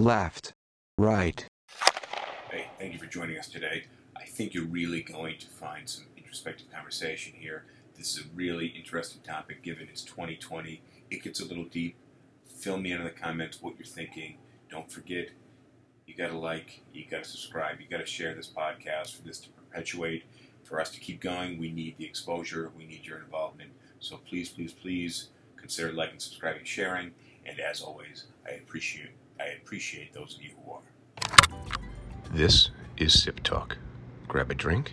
[0.00, 0.54] left,
[0.98, 1.46] right.
[2.50, 3.84] Hey, thank you for joining us today.
[4.16, 7.64] I think you're really going to find some introspective conversation here.
[7.96, 10.80] This is a really interesting topic given it's 2020.
[11.10, 11.96] It gets a little deep.
[12.46, 14.38] Fill me in in the comments what you're thinking.
[14.70, 15.28] Don't forget,
[16.06, 19.22] you got to like, you got to subscribe, you got to share this podcast for
[19.22, 20.24] this to perpetuate.
[20.64, 23.70] For us to keep going, we need the exposure, we need your involvement.
[23.98, 27.10] So please, please, please consider liking, subscribing, sharing.
[27.44, 30.80] And as always, I appreciate I appreciate those of you who are.
[32.30, 33.78] This is Sip Talk.
[34.28, 34.92] Grab a drink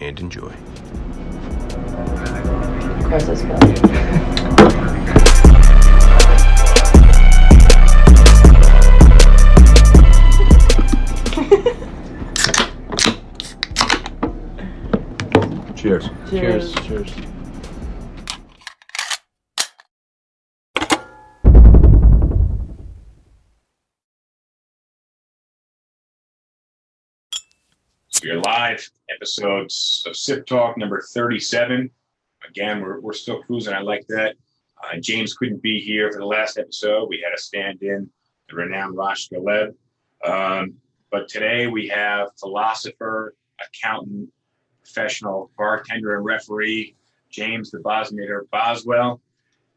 [0.00, 0.52] and enjoy.
[2.96, 3.76] Of course, it's good.
[15.76, 16.10] Cheers.
[16.28, 16.74] Cheers.
[16.74, 17.35] Cheers.
[28.16, 31.90] So you're live, episodes of Sip Talk number 37.
[32.48, 33.74] Again, we're, we're still cruising.
[33.74, 34.36] I like that.
[34.82, 37.10] Uh, James couldn't be here for the last episode.
[37.10, 38.08] We had a stand in,
[38.48, 39.74] the renowned Rosh Galeb.
[40.24, 40.76] Um,
[41.10, 44.30] but today we have philosopher, accountant,
[44.82, 46.96] professional, bartender, and referee,
[47.28, 49.20] James the Bosniator Boswell.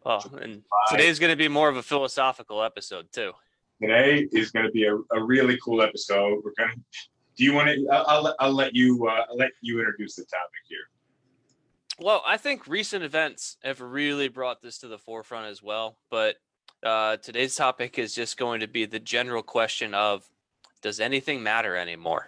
[0.06, 3.34] Oh, and today's going to be more of a philosophical episode too.
[3.82, 6.40] Today is going to be a, a really cool episode.
[6.42, 6.82] We're going to.
[7.40, 7.88] Do you want to?
[7.90, 9.08] I'll, I'll, let- you.
[9.08, 10.90] Uh, I'll let you introduce the topic here.
[11.98, 15.96] Well, I think recent events have really brought this to the forefront as well.
[16.12, 16.36] But
[16.84, 20.28] uh, today's topic is just going to be the general question of
[20.82, 22.28] does anything matter anymore?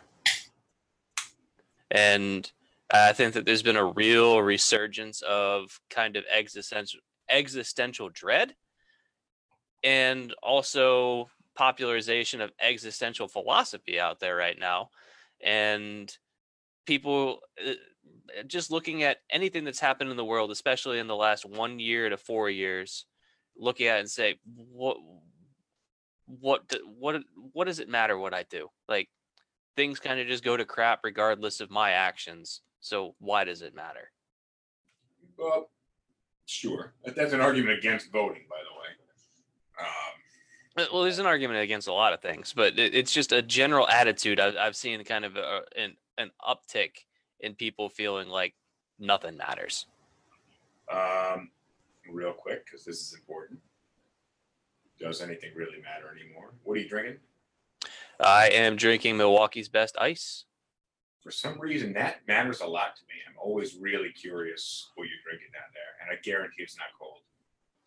[1.89, 2.49] And
[2.93, 8.55] I think that there's been a real resurgence of kind of existential existential dread
[9.83, 14.89] and also popularization of existential philosophy out there right now
[15.43, 16.17] and
[16.85, 17.73] people uh,
[18.47, 22.09] just looking at anything that's happened in the world especially in the last 1 year
[22.09, 23.05] to 4 years
[23.57, 24.97] looking at it and say what
[26.25, 26.61] what
[26.97, 27.21] what
[27.51, 29.09] what does it matter what I do like
[29.75, 33.75] things kind of just go to crap regardless of my actions so why does it
[33.75, 34.11] matter
[35.37, 35.69] Well,
[36.45, 36.93] sure.
[37.15, 38.80] That's an argument against voting, by the way.
[40.77, 43.87] Uh, Well, there's an argument against a lot of things, but it's just a general
[43.87, 44.39] attitude.
[44.39, 47.05] I've, I've seen kind of a, an an uptick
[47.39, 48.53] in people feeling like
[48.99, 49.87] nothing matters.
[50.91, 51.49] um,
[52.11, 53.59] real quick, because this is important.
[54.99, 56.53] Does anything really matter anymore?
[56.63, 57.17] What are you drinking?
[58.19, 60.45] I am drinking Milwaukee's Best Ice.
[61.23, 63.15] For some reason, that matters a lot to me.
[63.27, 67.19] I'm always really curious what you're drinking down there, and I guarantee it's not cold.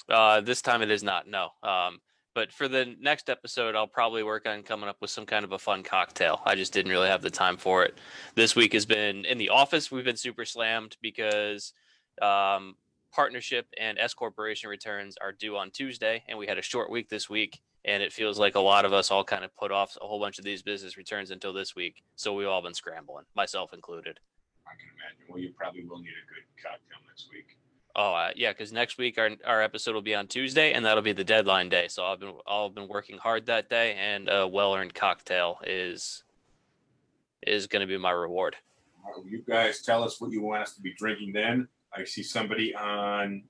[0.08, 1.50] Uh, this time it is not, no.
[1.62, 2.00] Um,
[2.34, 5.52] but for the next episode, I'll probably work on coming up with some kind of
[5.52, 6.40] a fun cocktail.
[6.44, 7.96] I just didn't really have the time for it.
[8.34, 9.90] This week has been in the office.
[9.90, 11.72] We've been super slammed because
[12.20, 12.74] um,
[13.12, 17.08] partnership and S corporation returns are due on Tuesday, and we had a short week
[17.08, 17.60] this week.
[17.86, 20.18] And it feels like a lot of us all kind of put off a whole
[20.18, 22.02] bunch of these business returns until this week.
[22.16, 24.18] So we've all been scrambling, myself included.
[24.66, 25.24] I can imagine.
[25.28, 27.58] Well, you probably will need a good cocktail next week.
[27.96, 31.02] Oh uh, yeah, because next week our our episode will be on Tuesday, and that'll
[31.02, 31.86] be the deadline day.
[31.88, 36.24] So I've been I've been working hard that day, and a well earned cocktail is
[37.46, 38.56] is going to be my reward.
[39.24, 41.68] You guys tell us what you want us to be drinking then.
[41.94, 43.44] I see somebody on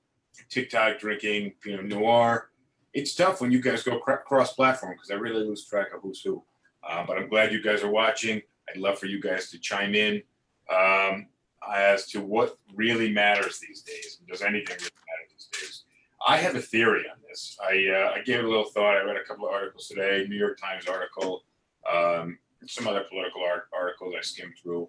[0.50, 2.50] TikTok drinking Pinot Noir.
[2.92, 6.20] It's tough when you guys go cr- cross-platform because I really lose track of who's
[6.20, 6.42] who.
[6.86, 8.42] Uh, but I'm glad you guys are watching.
[8.68, 10.22] I'd love for you guys to chime in
[10.70, 11.26] um,
[11.72, 14.18] as to what really matters these days.
[14.28, 15.84] Does anything really matter these days?
[16.26, 17.56] I have a theory on this.
[17.62, 18.96] I, uh, I gave it a little thought.
[18.96, 21.44] I read a couple of articles today, New York Times article,
[21.92, 24.88] um, some other political art- articles I skimmed through.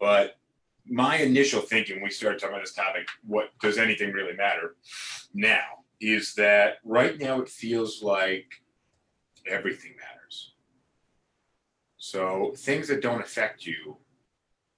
[0.00, 0.36] But
[0.86, 4.76] my initial thinking when we started talking about this topic, what does anything really matter
[5.34, 8.46] now, is that right now it feels like
[9.46, 10.54] everything matters.
[11.98, 13.96] So things that don't affect you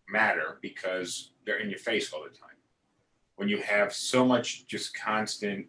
[0.09, 2.57] matter because they're in your face all the time.
[3.37, 5.67] When you have so much just constant,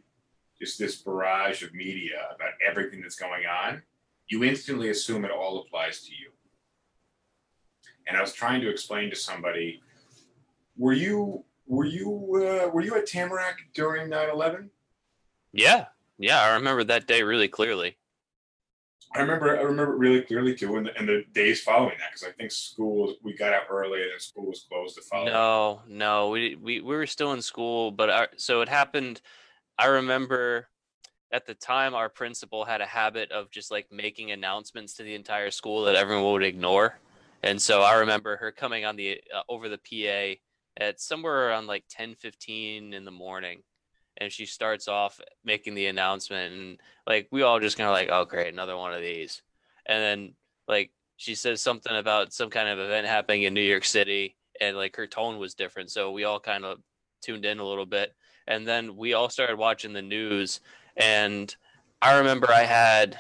[0.60, 3.82] just this barrage of media about everything that's going on,
[4.28, 6.32] you instantly assume it all applies to you.
[8.08, 9.82] And I was trying to explain to somebody,
[10.78, 14.70] were you were you uh, were you at Tamarack during 9/11?
[15.52, 15.86] Yeah,
[16.20, 17.98] yeah, I remember that day really clearly.
[19.16, 22.28] I remember I remember it really clearly too, and the, the days following that, because
[22.28, 25.26] I think school we got out early and then school was closed to follow.
[25.26, 29.22] No, no, we we we were still in school, but our, so it happened.
[29.78, 30.68] I remember
[31.32, 35.16] at the time our principal had a habit of just like making announcements to the
[35.16, 37.00] entire school that everyone would ignore.
[37.44, 40.40] And so I remember her coming on the uh, over the PA
[40.78, 43.62] at somewhere around like 10:15 in the morning
[44.18, 48.10] and she starts off making the announcement and like we all just kind of like
[48.12, 49.42] oh great another one of these.
[49.86, 50.34] And then
[50.68, 54.78] like she says something about some kind of event happening in New York City and
[54.78, 56.80] like her tone was different so we all kind of
[57.22, 58.14] tuned in a little bit.
[58.48, 60.60] And then we all started watching the news
[60.98, 61.54] and
[62.02, 63.20] I remember I had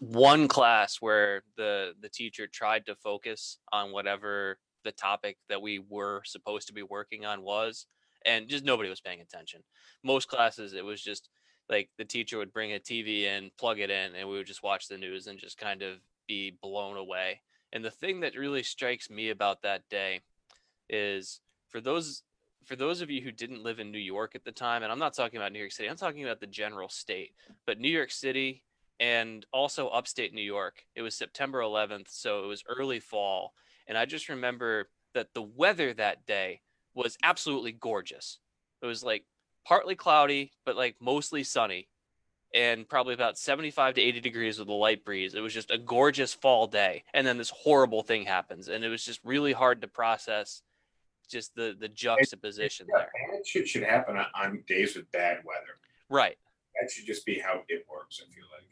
[0.00, 5.78] one class where the the teacher tried to focus on whatever the topic that we
[5.78, 7.86] were supposed to be working on was
[8.24, 9.62] and just nobody was paying attention
[10.02, 11.28] most classes it was just
[11.68, 14.62] like the teacher would bring a tv in plug it in and we would just
[14.62, 17.40] watch the news and just kind of be blown away
[17.72, 20.20] and the thing that really strikes me about that day
[20.88, 22.22] is for those
[22.64, 24.98] for those of you who didn't live in New York at the time, and I'm
[24.98, 27.32] not talking about New York City, I'm talking about the general state,
[27.66, 28.62] but New York City
[29.00, 30.84] and also upstate New York.
[30.94, 33.54] It was September 11th, so it was early fall.
[33.88, 36.60] And I just remember that the weather that day
[36.94, 38.38] was absolutely gorgeous.
[38.82, 39.24] It was like
[39.66, 41.88] partly cloudy, but like mostly sunny
[42.54, 45.34] and probably about 75 to 80 degrees with a light breeze.
[45.34, 47.04] It was just a gorgeous fall day.
[47.14, 48.68] And then this horrible thing happens.
[48.68, 50.62] And it was just really hard to process
[51.30, 53.10] just the, the juxtaposition Yeah, there.
[53.36, 55.78] bad shit should happen on, on days with bad weather.
[56.08, 56.36] Right.
[56.80, 58.20] That should just be how it works.
[58.20, 58.64] I feel like.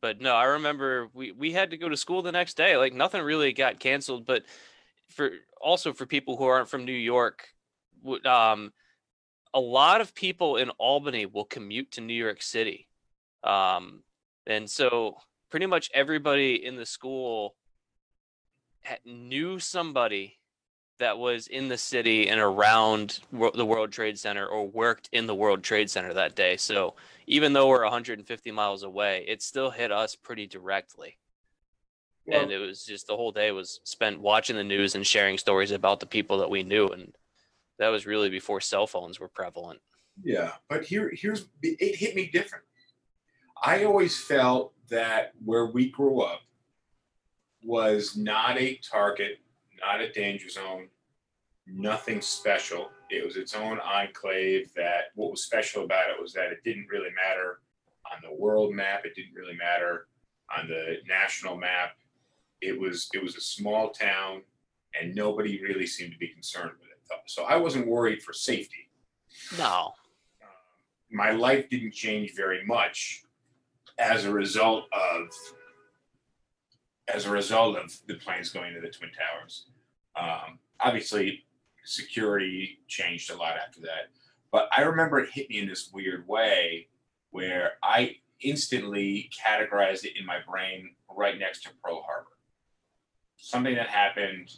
[0.00, 2.76] but no, I remember we we had to go to school the next day.
[2.76, 4.44] Like nothing really got canceled, but
[5.10, 5.30] for
[5.60, 7.48] also for people who aren't from New York,
[8.24, 8.72] um,
[9.52, 12.88] a lot of people in Albany will commute to New York City,
[13.44, 14.02] um,
[14.46, 15.18] and so
[15.50, 17.54] pretty much everybody in the school
[19.04, 20.38] knew somebody
[21.00, 25.34] that was in the city and around the World Trade Center or worked in the
[25.34, 26.56] World Trade Center that day.
[26.56, 26.94] So
[27.26, 31.16] even though we're 150 miles away, it still hit us pretty directly.
[32.30, 35.38] Well, and it was just the whole day was spent watching the news and sharing
[35.38, 36.88] stories about the people that we knew.
[36.88, 37.14] And
[37.78, 39.80] that was really before cell phones were prevalent.
[40.22, 42.64] Yeah, but here, here's it hit me different.
[43.62, 46.40] I always felt that where we grew up
[47.62, 49.38] was not a target,
[49.80, 50.88] not a danger zone,
[51.66, 52.90] nothing special.
[53.10, 54.72] It was its own enclave.
[54.74, 57.60] That what was special about it was that it didn't really matter
[58.12, 59.04] on the world map.
[59.04, 60.06] It didn't really matter
[60.56, 61.92] on the national map.
[62.60, 64.42] It was it was a small town,
[65.00, 66.96] and nobody really seemed to be concerned with it.
[67.26, 68.88] So I wasn't worried for safety
[69.58, 69.94] No.
[71.10, 73.24] my life didn't change very much
[73.98, 75.28] as a result of
[77.12, 79.66] as a result of the planes going to the twin towers
[80.16, 81.44] um, obviously
[81.84, 84.10] security changed a lot after that
[84.52, 86.86] but i remember it hit me in this weird way
[87.30, 92.28] where i instantly categorized it in my brain right next to pearl harbor
[93.40, 94.50] something that happened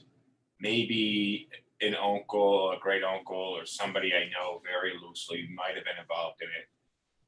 [0.60, 1.48] maybe
[1.80, 6.40] an uncle, a great uncle, or somebody I know very loosely might have been involved
[6.40, 6.68] in it,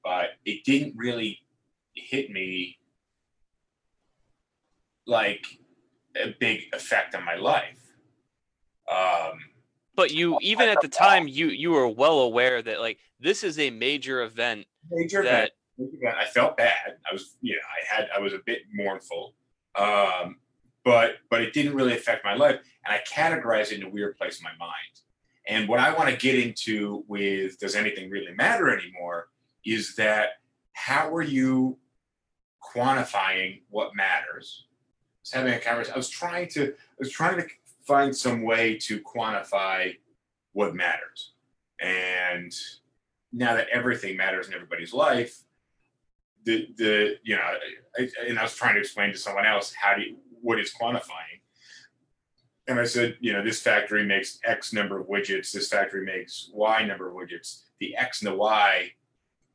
[0.02, 1.40] but it didn't really
[1.94, 2.78] hit me
[5.06, 5.44] like
[6.16, 7.80] a big effect on my life.
[8.90, 9.38] Um,
[9.96, 13.58] But you, even at the time, you you were well aware that like this is
[13.58, 16.16] a major event major that event.
[16.16, 16.98] I felt bad.
[17.08, 19.34] I was, you know, I had, I was a bit mournful,
[19.76, 20.36] um,
[20.84, 24.16] but but it didn't really affect my life, and I categorized it in a weird
[24.16, 25.00] place in my mind.
[25.46, 29.28] And what I want to get into with does anything really matter anymore
[29.64, 30.40] is that
[30.72, 31.78] how are you
[32.62, 34.66] quantifying what matters?
[34.66, 35.94] I was having a conversation.
[35.94, 37.46] I was trying to I was trying to
[37.86, 39.96] find some way to quantify
[40.52, 41.32] what matters.
[41.80, 42.52] And
[43.32, 45.42] now that everything matters in everybody's life,
[46.44, 47.42] the the you know,
[47.98, 50.72] I, and I was trying to explain to someone else how do you, what is
[50.72, 51.40] quantifying.
[52.68, 55.52] And I said, you know, this factory makes X number of widgets.
[55.52, 57.62] This factory makes Y number of widgets.
[57.80, 58.90] The X and the Y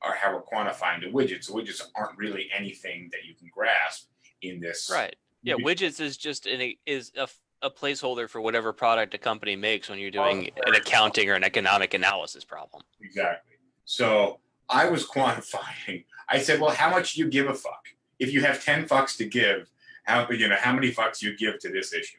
[0.02, 1.48] are how we're quantifying the widgets.
[1.48, 4.10] The widgets aren't really anything that you can grasp
[4.42, 4.90] in this.
[4.94, 5.16] right.
[5.42, 7.14] Yeah, widgets is just an is
[7.62, 11.44] a placeholder for whatever product a company makes when you're doing an accounting or an
[11.44, 12.84] economic analysis problem.
[13.02, 13.56] Exactly.
[13.86, 16.06] So I was quantifying.
[16.28, 17.88] I said, well, how much do you give a fuck?
[18.20, 19.72] If you have 10 fucks to give,
[20.04, 22.18] how you know how many fucks you give to this issue?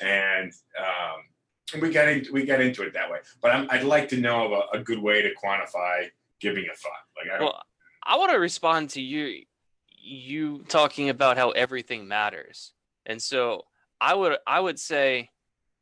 [0.00, 3.18] And um, we got into we got into it that way.
[3.40, 6.08] But I'm, I'd like to know a, a good way to quantify
[6.40, 6.92] giving a fuck.
[7.16, 7.62] Like I Well,
[8.04, 9.44] I want to respond to you
[10.00, 12.72] you talking about how everything matters.
[13.06, 13.64] And so
[14.00, 15.30] I would I would say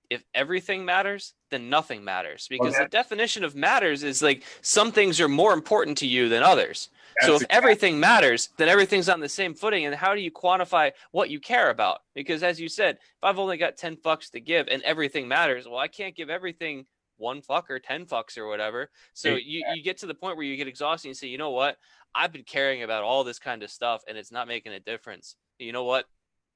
[0.08, 4.92] if everything matters, then nothing matters because that- the definition of matters is like some
[4.92, 6.88] things are more important to you than others.
[7.20, 9.86] So if everything matters, then everything's on the same footing.
[9.86, 12.00] And how do you quantify what you care about?
[12.14, 15.66] Because as you said, if I've only got 10 fucks to give and everything matters,
[15.66, 16.86] well, I can't give everything
[17.18, 18.90] one fuck or 10 fucks or whatever.
[19.14, 21.38] So you, you get to the point where you get exhausted and you say, you
[21.38, 21.78] know what?
[22.14, 25.36] I've been caring about all this kind of stuff and it's not making a difference.
[25.58, 26.06] You know what?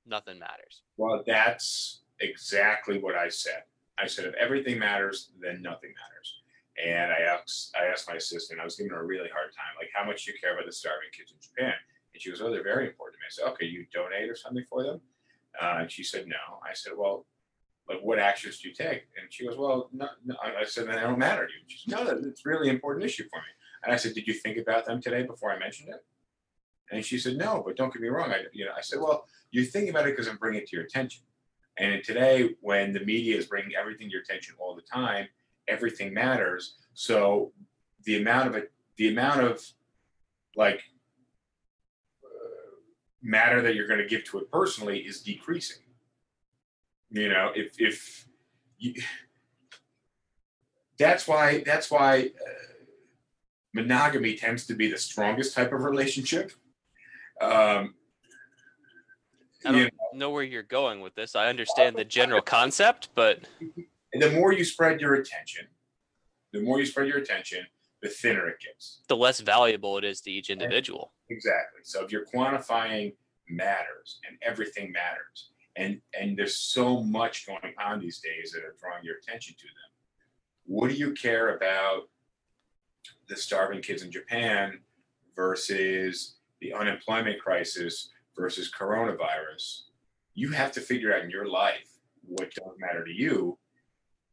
[0.07, 0.83] Nothing matters.
[0.97, 3.65] Well, that's exactly what I said.
[3.99, 6.40] I said if everything matters, then nothing matters.
[6.79, 8.61] And I asked, I asked my assistant.
[8.61, 10.67] I was giving her a really hard time, like how much do you care about
[10.67, 11.75] the starving kids in Japan?
[12.13, 14.37] And she goes, "Oh, they're very important to me." I said, "Okay, you donate or
[14.37, 15.01] something for them?"
[15.61, 17.27] Uh, and she said, "No." I said, "Well,
[17.89, 20.37] like what actions do you take?" And she goes, "Well, no." no.
[20.43, 23.29] I said, "Then they don't matter to you." She said, "No, it's really important issue
[23.29, 23.51] for me."
[23.85, 26.05] And I said, "Did you think about them today before I mentioned it?"
[26.91, 28.31] And she said, "No, but don't get me wrong.
[28.31, 30.77] I, you know, I said, well, you're thinking about it because I'm bringing it to
[30.77, 31.23] your attention."
[31.77, 35.29] And today, when the media is bringing everything to your attention all the time,
[35.71, 36.75] everything matters.
[36.95, 37.53] So
[38.05, 39.65] the amount of it, the amount of
[40.57, 40.83] like
[42.25, 42.77] uh,
[43.23, 45.83] matter that you're going to give to it personally is decreasing.
[47.11, 48.27] You know, if if
[48.79, 48.95] you,
[50.99, 52.85] that's why that's why uh,
[53.73, 56.53] monogamy tends to be the strongest type of relationship.
[57.41, 57.95] Um,
[59.65, 61.37] I don't know where you're going with this.
[61.37, 63.41] I understand the general concept, but
[64.13, 65.67] And the more you spread your attention,
[66.53, 67.65] the more you spread your attention,
[68.03, 69.01] the thinner it gets.
[69.09, 71.13] the less valuable it is to each individual.
[71.29, 71.81] Exactly.
[71.85, 73.15] So if you're quantifying
[73.49, 78.75] matters and everything matters, and and there's so much going on these days that are
[78.81, 79.91] drawing your attention to them.
[80.67, 82.09] What do you care about
[83.29, 84.81] the starving kids in Japan
[85.37, 89.83] versus the unemployment crisis versus coronavirus?
[90.35, 93.59] You have to figure out in your life what does matter to you,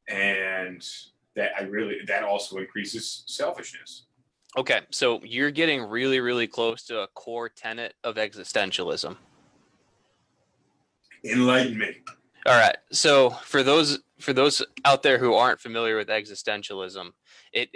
[0.08, 0.86] and
[1.36, 4.06] that I really that also increases selfishness.
[4.58, 9.16] Okay, so you're getting really, really close to a core tenet of existentialism.
[11.24, 11.98] Enlighten me.
[12.46, 12.78] All right.
[12.92, 17.12] So for those for those out there who aren't familiar with existentialism,
[17.52, 17.70] it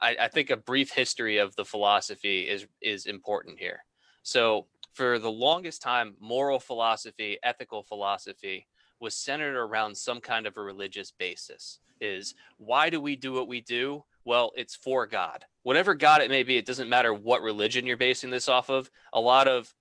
[0.00, 3.84] I, I think a brief history of the philosophy is is important here.
[4.22, 8.68] So for the longest time, moral philosophy, ethical philosophy
[9.04, 11.78] was centered around some kind of a religious basis.
[12.00, 14.04] Is why do we do what we do?
[14.24, 15.44] Well, it's for God.
[15.62, 18.90] Whatever God it may be, it doesn't matter what religion you're basing this off of.
[19.12, 19.72] A lot of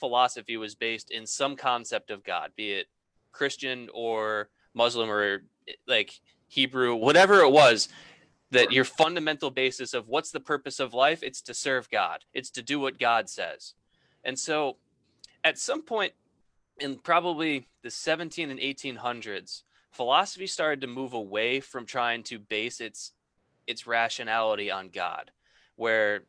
[0.00, 2.86] philosophy was based in some concept of God, be it
[3.32, 7.88] Christian or Muslim or eh, like Hebrew, whatever it was,
[8.50, 12.50] that your fundamental basis of what's the purpose of life, it's to serve God, it's
[12.50, 13.74] to do what God says.
[14.24, 14.78] And so
[15.44, 16.14] at some point
[16.80, 22.80] in probably the 17 and 1800s, philosophy started to move away from trying to base
[22.80, 23.12] its
[23.66, 25.30] its rationality on God,
[25.76, 26.24] where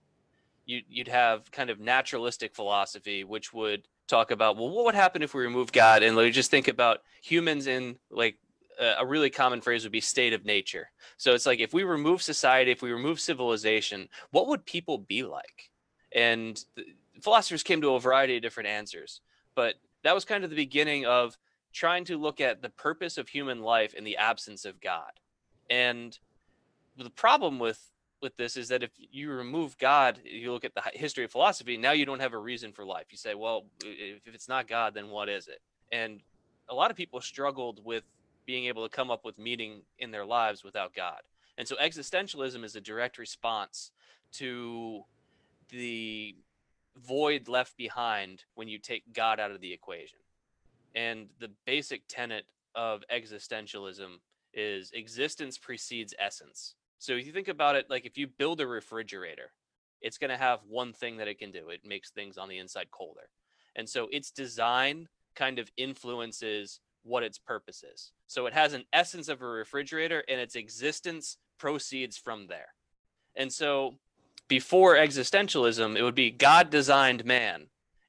[0.66, 5.24] you, you'd have kind of naturalistic philosophy, which would talk about, well, what would happen
[5.24, 6.04] if we remove God?
[6.04, 8.38] And like, just think about humans in like
[8.80, 10.90] a really common phrase would be state of nature.
[11.18, 15.24] So it's like if we remove society, if we remove civilization, what would people be
[15.24, 15.72] like?
[16.14, 16.64] And
[17.22, 19.22] philosophers came to a variety of different answers,
[19.56, 21.38] but that was kind of the beginning of
[21.74, 25.12] trying to look at the purpose of human life in the absence of God.
[25.70, 26.18] And
[26.98, 27.92] the problem with
[28.22, 31.76] with this is that if you remove God, you look at the history of philosophy,
[31.76, 33.08] now you don't have a reason for life.
[33.10, 35.60] You say, well, if, it's not God, then what is it?
[35.92, 36.22] And
[36.70, 38.04] a lot of people struggled with
[38.46, 41.22] being able to come up with meaning in their lives without God.
[41.58, 43.92] And so existentialism is a direct response
[44.34, 45.02] to
[45.70, 46.36] the
[46.98, 50.20] void left behind when you take God out of the equation.
[50.96, 52.46] And the basic tenet
[52.76, 54.18] of existentialism
[54.54, 56.76] is existence precedes essence.
[57.00, 59.52] So if you think about it, like if you build a refrigerator,
[60.02, 62.58] it's going to have one thing that it can do it makes things on the
[62.58, 63.30] inside colder.
[63.76, 68.12] And so its design kind of influences what its purpose is.
[68.28, 72.74] So it has an essence of a refrigerator and its existence proceeds from there.
[73.36, 73.96] And so
[74.52, 77.68] before existentialism, it would be God designed man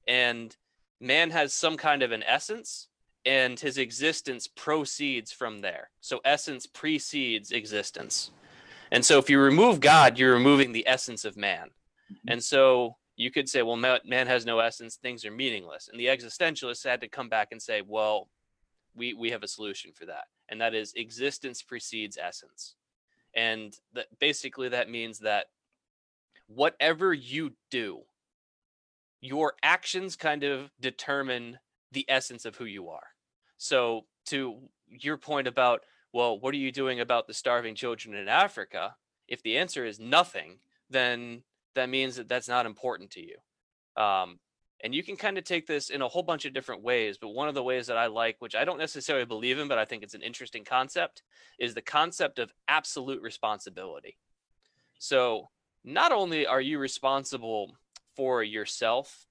[0.09, 0.57] and
[1.01, 2.89] man has some kind of an essence
[3.25, 5.91] and his existence proceeds from there.
[6.01, 8.33] So essence precedes existence.
[8.91, 11.69] And so if you remove God, you're removing the essence of man.
[12.11, 12.33] Mm-hmm.
[12.33, 15.89] And so you could say, well, man has no essence, things are meaningless.
[15.89, 18.29] And the existentialists had to come back and say, well,
[18.97, 20.25] we, we have a solution for that.
[20.49, 22.75] And that is existence precedes essence.
[23.33, 25.47] And that basically that means that
[26.55, 28.03] whatever you do,
[29.21, 31.59] your actions kind of determine
[31.93, 33.07] the essence of who you are.
[33.57, 35.83] So to your point about
[36.13, 38.95] well, what are you doing about the starving children in Africa?
[39.29, 40.59] If the answer is nothing,
[40.91, 41.43] then
[41.75, 44.03] that means that that's not important to you.
[44.03, 44.39] Um,
[44.85, 47.17] and you can kind of take this in a whole bunch of different ways.
[47.17, 49.79] But one of the ways that I like, which I don't necessarily believe in, but
[49.79, 51.23] I think it's an interesting concept,
[51.59, 54.19] is the concept of absolute responsibility.
[54.99, 55.49] So
[55.85, 57.77] not only are you responsible
[58.17, 59.27] for yourself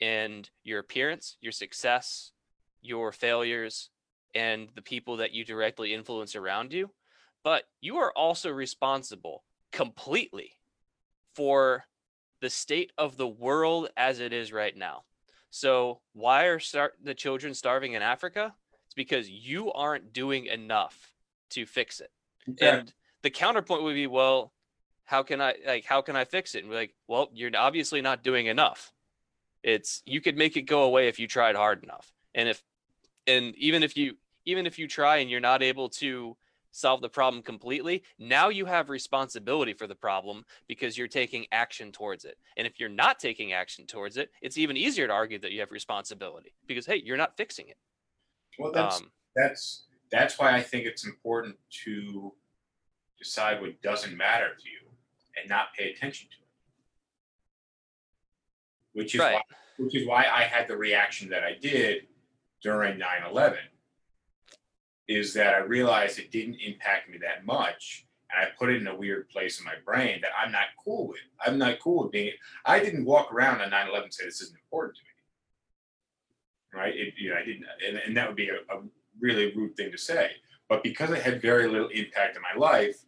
[0.00, 2.32] and your appearance, your success,
[2.80, 3.90] your failures,
[4.34, 6.90] and the people that you directly influence around you,
[7.42, 10.52] but you are also responsible completely
[11.34, 11.84] for
[12.40, 15.02] the state of the world as it is right now.
[15.50, 18.54] So, why are start the children starving in Africa?
[18.86, 21.12] It's because you aren't doing enough
[21.50, 22.10] to fix it.
[22.60, 22.92] And
[23.22, 24.52] the counterpoint would be, well,
[25.10, 26.60] how can I like how can I fix it?
[26.60, 28.92] And we're like, well, you're obviously not doing enough.
[29.64, 32.12] It's you could make it go away if you tried hard enough.
[32.32, 32.62] And if
[33.26, 34.14] and even if you
[34.46, 36.36] even if you try and you're not able to
[36.70, 41.90] solve the problem completely, now you have responsibility for the problem because you're taking action
[41.90, 42.38] towards it.
[42.56, 45.58] And if you're not taking action towards it, it's even easier to argue that you
[45.58, 47.78] have responsibility because hey, you're not fixing it.
[48.60, 52.32] Well, that's Um, that's that's why I think it's important to
[53.18, 54.79] decide what doesn't matter to you
[55.36, 56.48] and not pay attention to it.
[58.92, 59.34] Which is Right.
[59.34, 59.42] why,
[59.78, 62.08] which is why I had the reaction that I did
[62.62, 63.58] during 9/11
[65.08, 68.86] is that I realized it didn't impact me that much and I put it in
[68.86, 71.18] a weird place in my brain that I'm not cool with.
[71.44, 72.32] I'm not cool with being
[72.64, 76.80] I didn't walk around on 9/11 and say this isn't important to me.
[76.80, 76.96] Right?
[76.96, 78.82] It, you know, I didn't and, and that would be a, a
[79.20, 80.32] really rude thing to say.
[80.68, 83.04] But because it had very little impact in my life,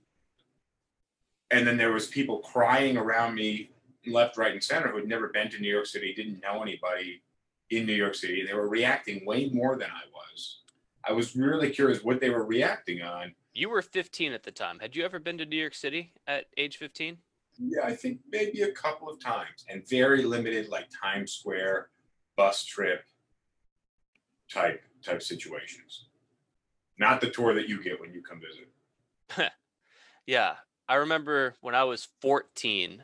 [1.53, 3.71] and then there was people crying around me
[4.07, 7.23] left, right, and center who had never been to New York City, didn't know anybody
[7.71, 10.63] in New York City, and they were reacting way more than I was.
[11.05, 13.35] I was really curious what they were reacting on.
[13.53, 14.79] You were 15 at the time.
[14.81, 17.19] Had you ever been to New York City at age 15?
[17.59, 21.91] Yeah, I think maybe a couple of times, and very limited, like Times Square,
[22.35, 23.05] bus trip
[24.51, 26.07] type type situations.
[26.99, 29.53] Not the tour that you get when you come visit.
[30.27, 30.55] Yeah.
[30.93, 33.03] I remember when I was 14,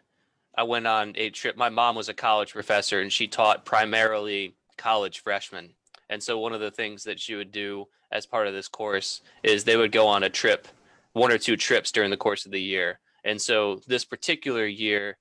[0.55, 1.57] I went on a trip.
[1.57, 5.71] My mom was a college professor and she taught primarily college freshmen.
[6.11, 9.23] And so one of the things that she would do as part of this course
[9.43, 10.69] is they would go on a trip,
[11.15, 13.01] one or two trips during the course of the year.
[13.25, 15.17] And so this particular year,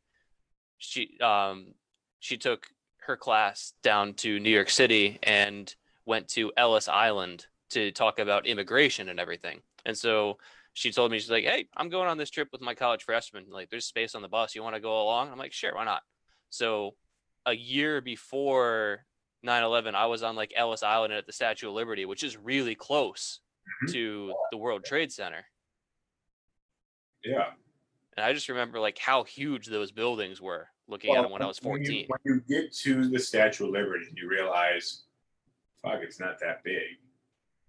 [0.77, 1.67] she um,
[2.19, 5.73] she took her class down to New York City and
[6.06, 9.62] went to Ellis Island to talk about immigration and everything.
[9.86, 10.38] And so
[10.78, 13.46] she told me she's like, "Hey, I'm going on this trip with my college freshman.
[13.50, 14.54] Like, there's space on the bus.
[14.54, 16.04] You want to go along?" I'm like, "Sure, why not?"
[16.52, 16.96] So,
[17.48, 19.04] a year before
[19.44, 22.76] 9/11, I was on like Ellis Island at the Statue of Liberty, which is really
[22.76, 23.40] close
[23.84, 23.92] Mhm.
[23.94, 25.48] to the World Trade Center.
[27.24, 27.54] Yeah.
[28.16, 31.48] And I just remember like how huge those buildings were looking at them when I
[31.48, 32.02] was When 14.
[32.02, 35.06] you, when you get to the Statue of Liberty, you realize,
[35.82, 36.98] fuck, it's not that big.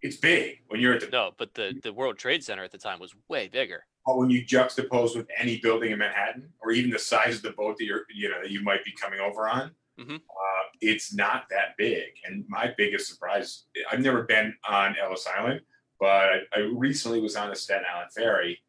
[0.02, 2.78] It's big when you're at the No, but the the World Trade Center at the
[2.78, 3.84] time was way bigger.
[4.06, 7.50] but when you juxtapose with any building in Manhattan, or even the size of the
[7.52, 10.16] boat that you're, you know, that you might be coming over on, Mhm.
[10.16, 12.14] uh, it's not that big.
[12.24, 15.60] And my biggest surprise, I've never been on Ellis Island,
[16.00, 18.62] but I, I recently was on the Staten Island ferry,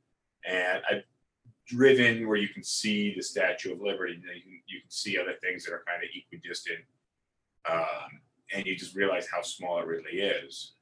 [0.43, 1.03] and I've
[1.67, 5.17] driven where you can see the Statue of Liberty, and you can, you can see
[5.17, 6.83] other things that are kind of equidistant,
[7.69, 10.73] um, and you just realize how small it really is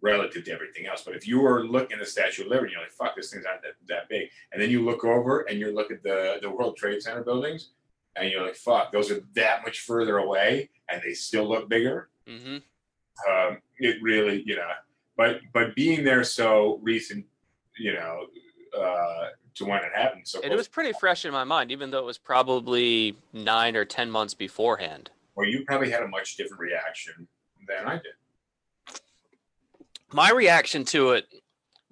[0.00, 1.02] relative to everything else.
[1.04, 3.44] But if you were looking at the Statue of Liberty, you're like, fuck, this thing's
[3.44, 4.28] not that, that big.
[4.52, 7.70] And then you look over and you look at the, the World Trade Center buildings
[8.16, 12.08] and you're like, fuck, those are that much further away and they still look bigger.
[12.26, 12.58] hmm
[13.28, 14.68] Um, it really, you know,
[15.16, 17.26] but but being there so recent,
[17.76, 18.26] you know,
[18.78, 20.22] uh, to when it happened.
[20.28, 23.84] So it was pretty fresh in my mind, even though it was probably nine or
[23.84, 25.10] ten months beforehand.
[25.34, 27.26] well, you probably had a much different reaction
[27.66, 28.14] than I did.
[30.12, 31.26] My reaction to it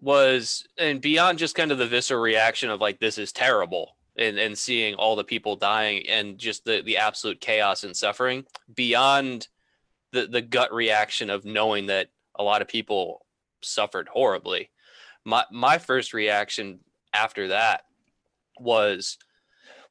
[0.01, 4.39] was and beyond just kind of the visceral reaction of like this is terrible and,
[4.39, 9.49] and seeing all the people dying and just the, the absolute chaos and suffering beyond
[10.13, 13.25] the, the gut reaction of knowing that a lot of people
[13.63, 14.71] suffered horribly
[15.25, 16.79] my my first reaction
[17.13, 17.83] after that
[18.59, 19.19] was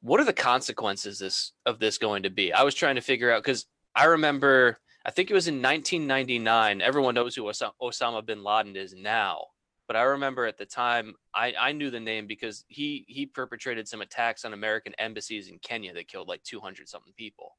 [0.00, 2.52] what are the consequences this of this going to be?
[2.52, 6.82] I was trying to figure out because i remember I think it was in 1999.
[6.82, 9.44] Everyone knows who Osama, Osama bin Laden is now,
[9.86, 13.86] but I remember at the time I, I knew the name because he he perpetrated
[13.86, 17.56] some attacks on American embassies in Kenya that killed like 200 something people.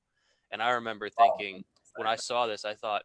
[0.52, 1.64] And I remember oh, thinking
[1.96, 3.04] when I saw this, I thought,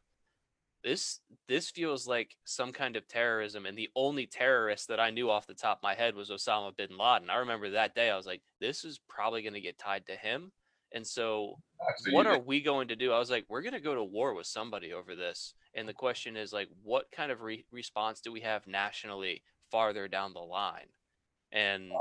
[0.83, 5.31] this this feels like some kind of terrorism and the only terrorist that i knew
[5.31, 8.17] off the top of my head was osama bin laden i remember that day i
[8.17, 10.51] was like this is probably going to get tied to him
[10.95, 11.59] and so
[12.11, 14.35] what are we going to do i was like we're going to go to war
[14.35, 18.33] with somebody over this and the question is like what kind of re- response do
[18.33, 20.89] we have nationally farther down the line
[21.53, 21.93] and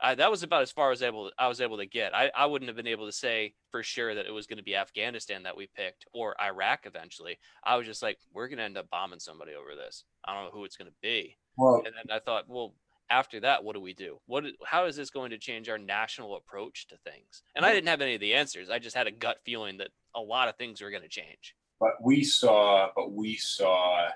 [0.00, 2.14] I, that was about as far as able I was able to get.
[2.14, 4.62] I, I wouldn't have been able to say for sure that it was going to
[4.62, 7.38] be Afghanistan that we picked or Iraq eventually.
[7.64, 10.04] I was just like, we're going to end up bombing somebody over this.
[10.24, 11.36] I don't know who it's going to be.
[11.56, 12.74] well, And then I thought, well,
[13.10, 14.18] after that, what do we do?
[14.26, 14.44] What?
[14.64, 17.42] How is this going to change our national approach to things?
[17.54, 18.70] And I didn't have any of the answers.
[18.70, 21.54] I just had a gut feeling that a lot of things were going to change.
[21.80, 24.08] but we saw, but we saw.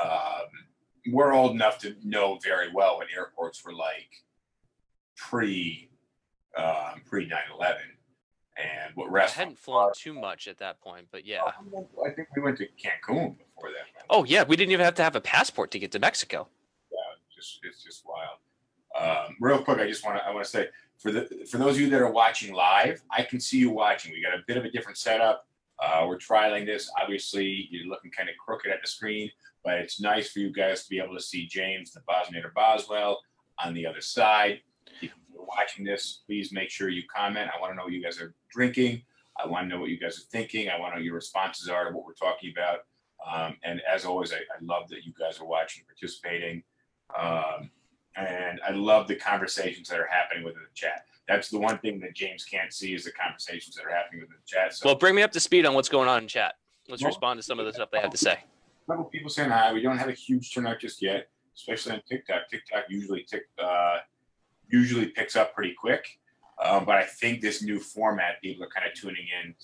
[0.00, 0.46] Um,
[1.10, 4.10] we're old enough to know very well what airports were like
[5.16, 5.88] pre,
[6.56, 7.80] um, pre 9 11
[8.58, 11.42] and what I hadn't flown too much at that point, but yeah.
[11.44, 14.04] I think we went to Cancun before that.
[14.10, 16.48] Oh yeah, we didn't even have to have a passport to get to Mexico.
[17.38, 18.38] Just it's just wild.
[18.98, 21.76] Um, real quick, I just want to I want to say for the for those
[21.76, 24.12] of you that are watching live, I can see you watching.
[24.12, 25.46] We got a bit of a different setup.
[25.80, 26.90] Uh, we're trialing this.
[27.00, 29.30] Obviously, you're looking kind of crooked at the screen,
[29.64, 33.20] but it's nice for you guys to be able to see James, the Bosniator Boswell,
[33.64, 34.60] on the other side.
[35.00, 37.50] If you're watching this, please make sure you comment.
[37.56, 39.02] I want to know what you guys are drinking.
[39.42, 40.68] I want to know what you guys are thinking.
[40.68, 42.80] I want to know your responses are to what we're talking about.
[43.24, 46.62] Um, and as always, I, I love that you guys are watching, participating.
[47.16, 47.70] Um,
[48.16, 51.04] and I love the conversations that are happening within the chat.
[51.28, 54.36] That's the one thing that James can't see is the conversations that are happening within
[54.36, 54.74] the chat.
[54.74, 56.56] So Well, bring me up to speed on what's going on in chat.
[56.88, 58.32] Let's Well- respond to some of the stuff they have to say.
[58.88, 59.70] a couple people saying hi.
[59.72, 62.48] We don't have a huge turnout just yet, especially on TikTok.
[62.48, 63.98] TikTok usually tick, uh,
[64.68, 66.18] usually picks up pretty quick.
[66.58, 69.54] Um, but I think this new format, people are kind of tuning in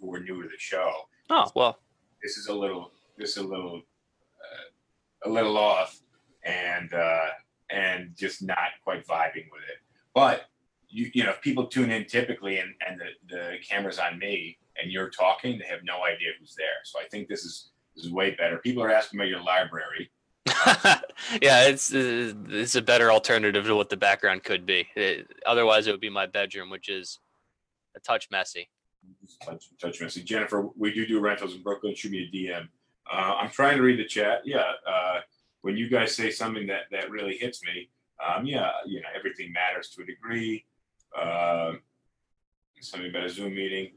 [0.00, 1.08] who are new to the show.
[1.30, 1.80] Oh well,
[2.22, 6.01] This is a little, this is a little, uh, a little off,
[6.44, 7.26] and uh,
[7.70, 9.78] and just not quite vibing with it.
[10.14, 10.42] But
[10.88, 14.58] you, you know, if people tune in typically, and and the the camera's on me,
[14.80, 16.66] and you're talking, they have no idea who's there.
[16.84, 18.58] So I think this is this is way better.
[18.58, 20.10] People are asking about your library.
[21.40, 24.86] yeah, it's uh, it's a better alternative to what the background could be.
[24.96, 27.20] It- otherwise, it would be my bedroom, which is
[27.96, 28.68] a touch messy.
[29.44, 30.24] Touch, touch message.
[30.24, 31.94] Jennifer, we do do rentals in Brooklyn.
[31.94, 32.68] Shoot me a DM.
[33.10, 34.42] Uh, I'm trying to read the chat.
[34.44, 34.64] Yeah.
[34.86, 35.20] Uh,
[35.62, 37.88] when you guys say something that, that really hits me,
[38.24, 40.64] um, yeah, you know, everything matters to a degree.
[41.18, 41.72] Uh,
[42.80, 43.92] something about a Zoom meeting.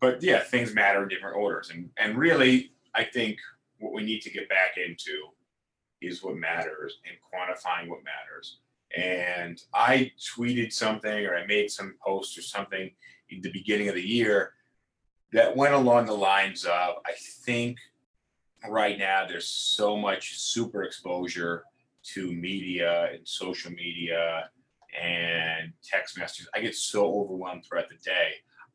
[0.00, 1.70] But yeah, things matter in different orders.
[1.70, 3.38] And, and really, I think
[3.78, 5.28] what we need to get back into
[6.00, 8.58] is what matters and quantifying what matters.
[8.96, 12.90] And I tweeted something or I made some post or something
[13.30, 14.52] in the beginning of the year
[15.32, 17.12] that went along the lines of I
[17.44, 17.78] think
[18.68, 21.64] right now there's so much super exposure
[22.02, 24.50] to media and social media
[25.00, 26.48] and text messages.
[26.54, 28.32] I get so overwhelmed throughout the day.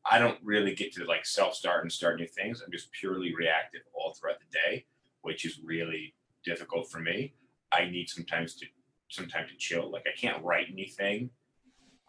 [0.09, 2.61] I don't really get to like self start and start new things.
[2.65, 4.85] I'm just purely reactive all throughout the day,
[5.21, 7.33] which is really difficult for me.
[7.71, 8.65] I need sometimes to
[9.09, 9.91] sometimes to chill.
[9.91, 11.29] Like I can't write anything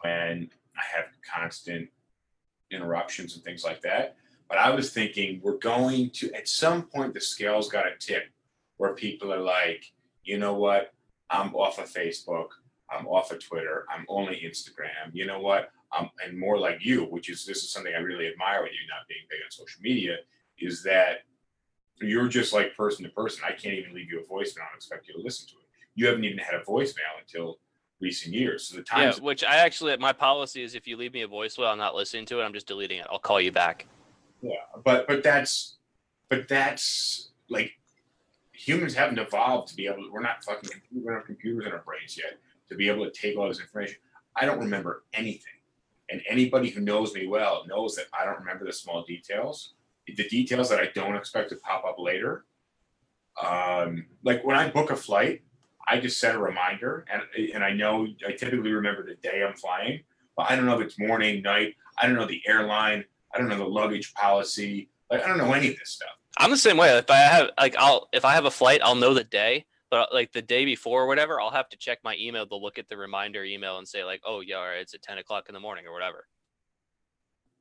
[0.01, 1.89] when I have constant
[2.71, 4.15] interruptions and things like that.
[4.51, 8.25] But I was thinking we're going to at some point the scale's got to tip
[8.75, 9.85] where people are like,
[10.25, 10.91] you know what?
[11.29, 12.47] I'm off of Facebook.
[12.89, 13.85] I'm off of Twitter.
[13.89, 15.13] I'm only Instagram.
[15.13, 15.69] You know what?
[15.97, 18.85] Um, and more like you, which is this is something I really admire with you
[18.89, 20.17] not being big on social media,
[20.59, 21.19] is that
[22.01, 23.43] you're just like person to person.
[23.47, 25.67] I can't even leave you a voicemail and expect you to listen to it.
[25.95, 27.59] You haven't even had a voicemail until
[28.01, 28.67] recent years.
[28.67, 31.71] So the Yeah, which I actually my policy is if you leave me a voicemail,
[31.71, 32.43] I'm not listening to it.
[32.43, 33.07] I'm just deleting it.
[33.09, 33.87] I'll call you back.
[34.83, 35.77] But but that's
[36.29, 37.73] but that's like
[38.53, 40.03] humans haven't evolved to be able.
[40.03, 40.69] To, we're not fucking.
[40.93, 42.37] We don't have computers in our brains yet
[42.69, 43.97] to be able to take all this information.
[44.35, 45.59] I don't remember anything,
[46.09, 49.73] and anybody who knows me well knows that I don't remember the small details,
[50.07, 52.45] the details that I don't expect to pop up later.
[53.43, 55.41] Um, like when I book a flight,
[55.87, 59.55] I just set a reminder, and and I know I typically remember the day I'm
[59.55, 60.01] flying,
[60.37, 61.75] but I don't know if it's morning, night.
[61.97, 63.05] I don't know the airline.
[63.33, 64.89] I don't know the luggage policy.
[65.09, 66.09] Like I don't know any of this stuff.
[66.37, 66.95] I'm the same way.
[66.97, 69.65] If I have like I'll if I have a flight, I'll know the day.
[69.89, 72.77] But like the day before or whatever, I'll have to check my email to look
[72.79, 75.49] at the reminder email and say like, oh yeah, all right, it's at ten o'clock
[75.49, 76.27] in the morning or whatever.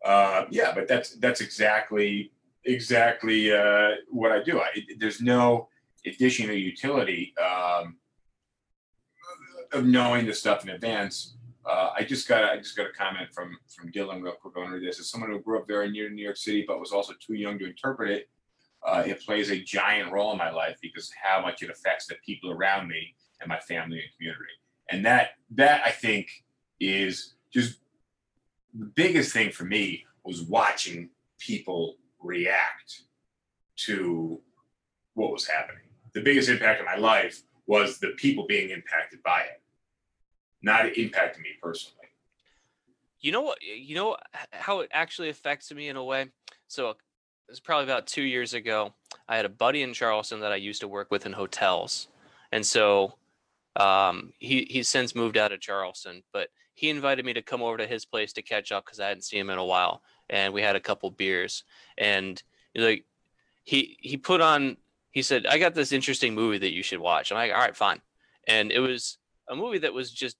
[0.04, 2.32] Uh, yeah, but that's that's exactly
[2.64, 4.60] exactly uh, what I do.
[4.60, 5.68] I, there's no
[6.06, 7.96] additional utility um,
[9.72, 11.36] of knowing the stuff in advance.
[11.70, 14.54] Uh, I just got I just got a comment from from Dylan real quick.
[14.56, 14.98] I want this.
[14.98, 17.58] As someone who grew up very near New York City but was also too young
[17.60, 18.28] to interpret it,
[18.86, 22.16] uh, it plays a giant role in my life because how much it affects the
[22.26, 24.52] people around me and my family and community.
[24.90, 26.28] And that that I think
[26.80, 27.78] is just
[28.74, 33.02] the biggest thing for me was watching people react
[33.76, 34.40] to
[35.14, 35.82] what was happening.
[36.14, 39.62] The biggest impact of my life was the people being impacted by it,
[40.62, 41.96] not impacting me personally.
[43.20, 43.58] You know what?
[43.62, 44.16] You know
[44.52, 46.26] how it actually affects me in a way.
[46.68, 46.96] So
[47.48, 48.94] it's probably about two years ago.
[49.28, 52.08] I had a buddy in Charleston that I used to work with in hotels,
[52.52, 53.16] and so
[53.76, 56.22] um, he he's since moved out of Charleston.
[56.32, 59.08] But he invited me to come over to his place to catch up because I
[59.08, 61.64] hadn't seen him in a while, and we had a couple beers.
[61.98, 62.42] And
[62.74, 63.04] like
[63.64, 64.76] he he put on,
[65.10, 67.76] he said, "I got this interesting movie that you should watch." I'm like, "All right,
[67.76, 68.00] fine."
[68.46, 69.18] And it was
[69.48, 70.36] a movie that was just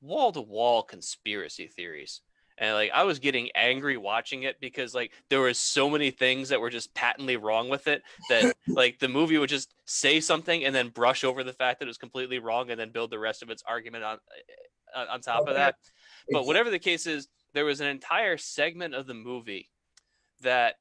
[0.00, 2.20] wall to wall conspiracy theories.
[2.60, 6.48] And like i was getting angry watching it because like there were so many things
[6.48, 10.64] that were just patently wrong with it that like the movie would just say something
[10.64, 13.18] and then brush over the fact that it was completely wrong and then build the
[13.18, 14.18] rest of its argument on
[14.94, 15.76] on on top of that.
[16.32, 19.70] But whatever the case is there was an entire segment of the movie
[20.42, 20.76] that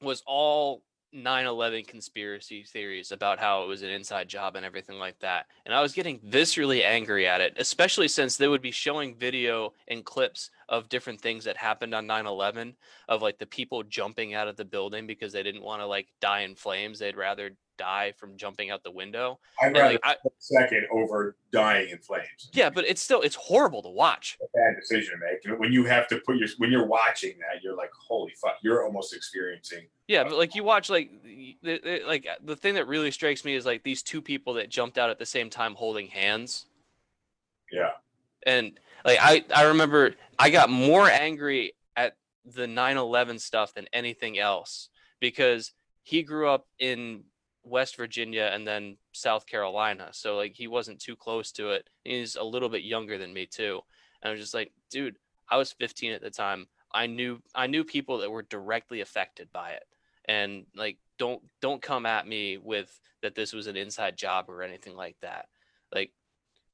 [0.00, 0.82] was all
[1.14, 5.74] 9-11 conspiracy theories about how it was an inside job and everything like that and
[5.74, 10.04] i was getting viscerally angry at it especially since they would be showing video and
[10.04, 12.74] clips of different things that happened on 9-11
[13.08, 16.08] of like the people jumping out of the building because they didn't want to like
[16.20, 17.50] die in flames they'd rather
[17.82, 21.98] die from jumping out the window I'd and rather like I, second over dying in
[21.98, 22.50] flames.
[22.52, 25.60] yeah but it's still it's horrible to watch a bad decision to make.
[25.60, 28.84] When you have to put your when you're watching that, you're like, holy fuck, you're
[28.84, 29.86] almost experiencing.
[30.08, 33.54] Yeah, but like you watch like the, the like the thing that really strikes me
[33.54, 36.66] is like these two people that jumped out at the same time holding hands.
[37.70, 37.90] Yeah.
[38.44, 44.38] And like I I remember I got more angry at the 9/11 stuff than anything
[44.38, 44.88] else
[45.20, 47.24] because he grew up in
[47.64, 50.08] West Virginia and then South Carolina.
[50.12, 51.88] So like he wasn't too close to it.
[52.04, 53.80] He's a little bit younger than me too.
[54.22, 55.16] And I was just like, dude,
[55.48, 56.66] I was 15 at the time.
[56.94, 59.84] I knew I knew people that were directly affected by it.
[60.26, 64.62] And like don't don't come at me with that this was an inside job or
[64.62, 65.46] anything like that.
[65.94, 66.12] Like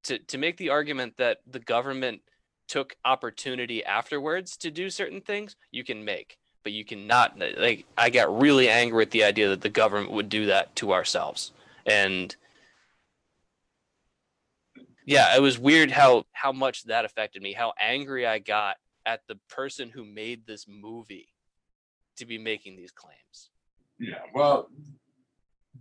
[0.04, 2.22] to to make the argument that the government
[2.66, 8.10] took opportunity afterwards to do certain things, you can make but you cannot like i
[8.10, 11.52] got really angry at the idea that the government would do that to ourselves
[11.86, 12.36] and
[15.06, 19.22] yeah it was weird how how much that affected me how angry i got at
[19.28, 21.28] the person who made this movie
[22.16, 23.50] to be making these claims
[23.98, 24.20] Yeah.
[24.34, 24.70] Well,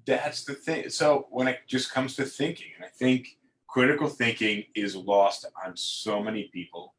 [0.06, 0.90] that's the thing.
[0.90, 3.28] So when it just comes to thinking, and I think
[3.68, 6.96] critical thinking is lost on so many people.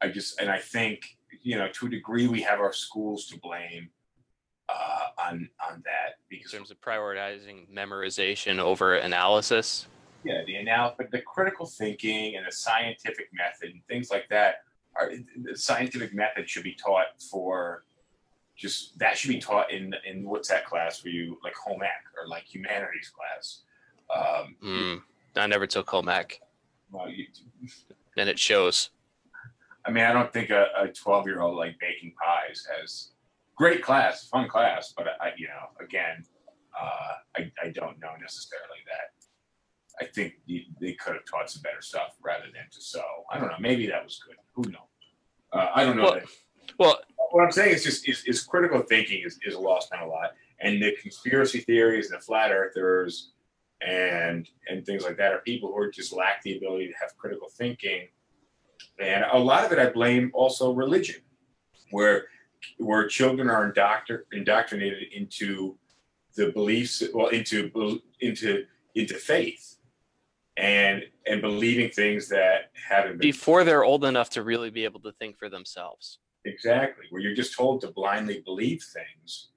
[0.00, 3.38] I just and I think you know to a degree we have our schools to
[3.38, 3.88] blame
[4.68, 9.86] uh, on on that in because terms of prioritizing memorization over analysis?
[10.24, 14.62] Yeah the anal but the critical thinking and the scientific method and things like that
[14.96, 17.84] are the scientific method should be taught for
[18.56, 21.38] just that should be taught in in what's that class for you?
[21.44, 23.60] Like home ec or like humanities class.
[24.14, 25.02] Um mm,
[25.36, 26.40] i never took home ec.
[26.90, 27.26] Well, you,
[28.16, 28.90] and it shows
[29.86, 33.10] i mean i don't think a 12 year old like baking pies has
[33.56, 36.24] great class fun class but i you know again
[36.78, 39.12] uh i, I don't know necessarily that
[39.98, 43.00] I think you- they could have taught some better stuff rather than to sew.
[43.32, 43.56] I don't know.
[43.58, 44.36] Maybe that was good.
[44.54, 44.82] Who knows?
[45.54, 46.02] Uh, I don't know.
[46.02, 46.26] Well- that.
[46.78, 50.06] well What I'm saying is just is, is critical thinking is, is lost on a
[50.06, 53.32] lot, and the conspiracy theories, and the flat earthers,
[53.80, 57.16] and and things like that are people who are just lack the ability to have
[57.16, 58.06] critical thinking,
[59.00, 61.16] and a lot of it I blame also religion,
[61.90, 62.24] where
[62.78, 65.78] where children are indoctr- indoctrinated into
[66.34, 67.70] the beliefs, well, into
[68.20, 69.76] into into faith,
[70.56, 75.00] and and believing things that haven't been before they're old enough to really be able
[75.00, 79.48] to think for themselves Exactly, where you're just told to blindly believe things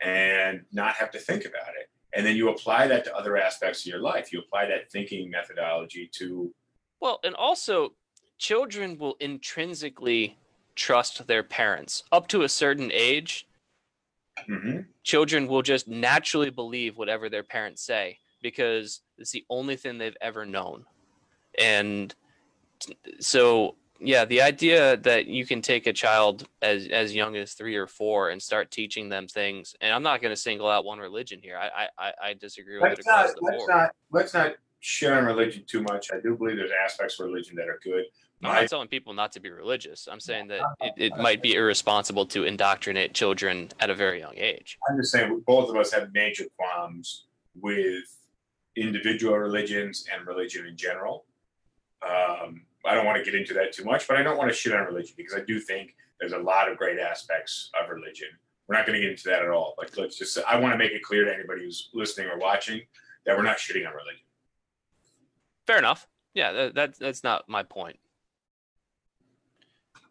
[0.00, 1.90] and not have to think about it.
[2.14, 4.32] And then you apply that to other aspects of your life.
[4.32, 6.52] You apply that thinking methodology to,
[7.00, 7.92] Well, and also,
[8.48, 10.38] children will intrinsically
[10.74, 12.04] trust their parents.
[12.12, 13.46] Up to a certain age,
[14.48, 14.86] Mhm.
[15.02, 20.16] children will just naturally believe whatever their parents say because it's the only thing they've
[20.20, 20.86] ever known.
[21.58, 22.14] And
[23.18, 27.74] so, yeah, the idea that you can take a child as as young as three
[27.74, 31.00] or four and start teaching them things, and I'm not going to single out one
[31.00, 31.56] religion here.
[31.58, 33.68] I I, I- disagree with it let's across not, the let's board.
[33.70, 36.12] not, let's not shit on religion too much.
[36.12, 38.04] I do believe there's aspects of religion that are good,
[38.42, 40.08] I'm not telling people not to be religious.
[40.10, 44.34] I'm saying that it, it might be irresponsible to indoctrinate children at a very young
[44.36, 44.78] age.
[44.88, 47.24] I'm just saying, both of us have major qualms
[47.60, 48.04] with
[48.76, 51.24] individual religions and religion in general.
[52.02, 54.56] Um, I don't want to get into that too much, but I don't want to
[54.56, 58.28] shit on religion because I do think there's a lot of great aspects of religion.
[58.68, 59.74] We're not going to get into that at all.
[59.78, 62.82] Like, let's just, I want to make it clear to anybody who's listening or watching
[63.26, 64.22] that we're not shitting on religion.
[65.66, 66.06] Fair enough.
[66.34, 67.98] Yeah, that, that that's not my point.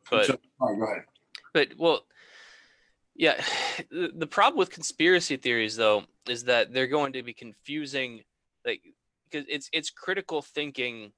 [0.10, 1.06] But So- all right, go ahead.
[1.54, 2.06] But well,
[3.16, 3.44] yeah,
[3.90, 8.24] the, the problem with conspiracy theories though is that they're going to be confusing,
[8.66, 8.82] like
[9.30, 11.12] because it's it's critical thinking,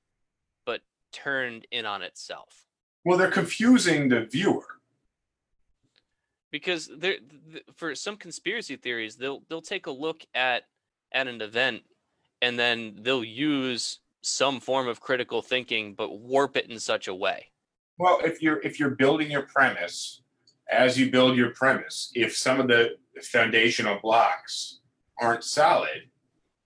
[0.66, 2.66] but turned in on itself.
[3.06, 4.66] Well, they're confusing the viewer.
[6.52, 7.18] Because they're
[7.52, 10.64] th- for some conspiracy theories, they'll they'll take a look at
[11.12, 11.84] at an event,
[12.42, 17.14] and then they'll use some form of critical thinking, but warp it in such a
[17.16, 17.52] way.
[18.00, 20.22] Well, if you're if you're building your premise,
[20.72, 24.80] as you build your premise, if some of the foundational blocks
[25.22, 26.10] aren't solid,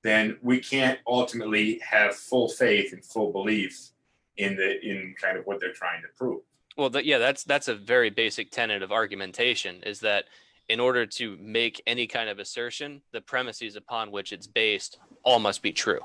[0.03, 3.89] then we can't ultimately have full faith and full belief
[4.37, 6.41] in the in kind of what they're trying to prove.
[6.77, 10.25] Well, that, yeah, that's that's a very basic tenet of argumentation is that
[10.69, 15.39] in order to make any kind of assertion, the premises upon which it's based all
[15.39, 15.99] must be true.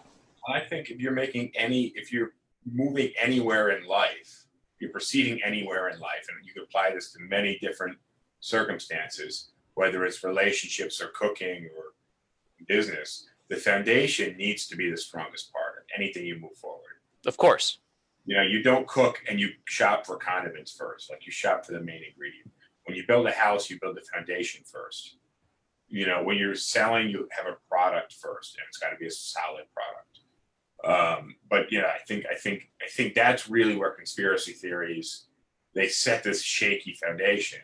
[0.53, 2.33] I think if you're making any, if you're
[2.71, 4.47] moving anywhere in life,
[4.81, 7.97] you're proceeding anywhere in life, and you can apply this to many different
[8.41, 11.95] circumstances, whether it's relationships or cooking or
[12.67, 16.83] business, the foundation needs to be the strongest part of anything you move forward.
[17.27, 17.79] Of course.
[18.27, 21.73] You know, you don't cook and you shop for condiments first, like you shop for
[21.73, 22.51] the main ingredient.
[22.85, 25.17] When you build a house, you build the foundation first.
[25.89, 29.07] You know, when you're selling, you have a product first, and it's got to be
[29.07, 30.18] a solid product.
[30.85, 35.25] Um, but yeah, I think I think I think that's really where conspiracy theories
[35.75, 37.61] they set this shaky foundation,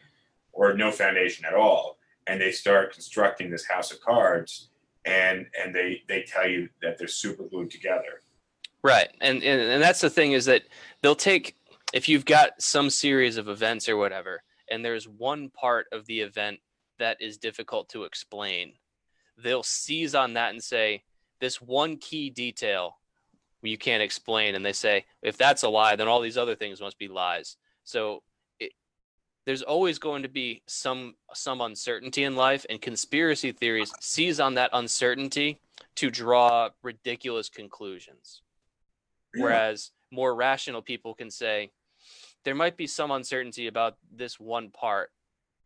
[0.53, 4.71] or no foundation at all, and they start constructing this house of cards,
[5.05, 8.21] and and they they tell you that they're super glued together.
[8.83, 9.09] Right.
[9.21, 10.65] And, and and that's the thing is that
[11.03, 11.57] they'll take
[11.93, 16.21] if you've got some series of events or whatever, and there's one part of the
[16.21, 16.59] event
[16.99, 18.73] that is difficult to explain,
[19.43, 21.03] they'll seize on that and say,
[21.41, 22.99] this one key detail
[23.71, 24.55] you can't explain.
[24.55, 27.57] And they say, if that's a lie, then all these other things must be lies.
[27.85, 28.23] So
[28.59, 28.73] it,
[29.47, 34.55] there's always going to be some some uncertainty in life, and conspiracy theories seize on
[34.55, 35.61] that uncertainty
[35.97, 38.43] to draw ridiculous conclusions.
[39.37, 41.73] Whereas more rational people can say,
[42.45, 45.11] there might be some uncertainty about this one part,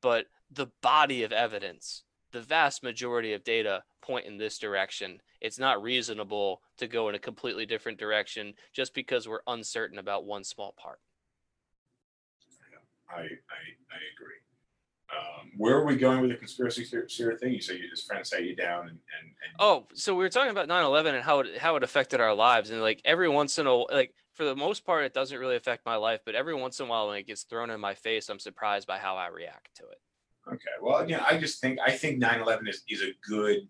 [0.01, 5.21] but the body of evidence, the vast majority of data point in this direction.
[5.41, 10.25] It's not reasonable to go in a completely different direction just because we're uncertain about
[10.25, 11.01] one small part.
[13.11, 14.37] I, I, I agree.
[15.11, 17.55] Um, where are we going with the conspiracy theory thing?
[17.55, 20.29] You say you, his friend sat you down and, and, and Oh, so we were
[20.29, 23.59] talking about 9/11 and how it how it affected our lives, and like every once
[23.59, 26.55] in a like for the most part, it doesn't really affect my life, but every
[26.55, 29.17] once in a while when it gets thrown in my face, I'm surprised by how
[29.17, 29.99] I react to it.
[30.53, 33.69] Okay, well, yeah, I just think I think 9/11 is, is a good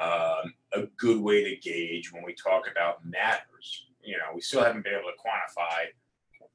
[0.00, 3.86] um, a good way to gauge when we talk about matters.
[4.02, 5.86] You know, we still haven't been able to quantify.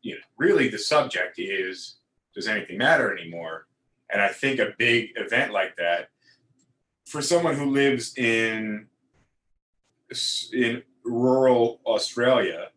[0.01, 1.97] You know, really, the subject is
[2.33, 3.67] does anything matter anymore?
[4.09, 6.09] And I think a big event like that,
[7.05, 8.87] for someone who lives in
[10.53, 12.67] in rural Australia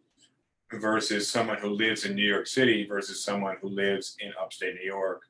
[0.73, 4.87] versus someone who lives in New York City versus someone who lives in upstate New
[4.87, 5.23] York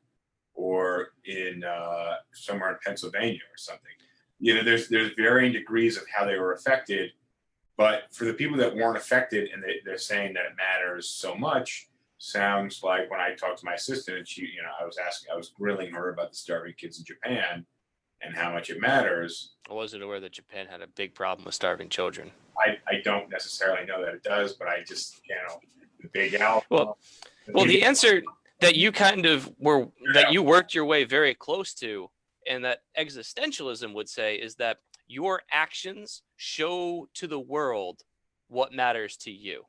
[0.57, 3.91] or in uh, somewhere in Pennsylvania or something.
[4.41, 7.13] You know, there's there's varying degrees of how they were affected,
[7.77, 11.35] but for the people that weren't affected and they, they're saying that it matters so
[11.35, 11.89] much,
[12.19, 15.29] sounds like when I talked to my assistant and she, you know, I was asking,
[15.33, 17.65] I was grilling her about the starving kids in Japan
[18.23, 19.53] and how much it matters.
[19.71, 22.31] I wasn't aware that Japan had a big problem with starving children.
[22.59, 25.61] I, I don't necessarily know that it does, but I just, you know,
[26.01, 26.67] the big alpha.
[26.71, 26.99] Well-
[27.53, 28.23] Well, the answer
[28.61, 32.11] that you kind of were that you worked your way very close to,
[32.49, 38.03] and that existentialism would say is that your actions show to the world
[38.49, 39.65] what matters to you.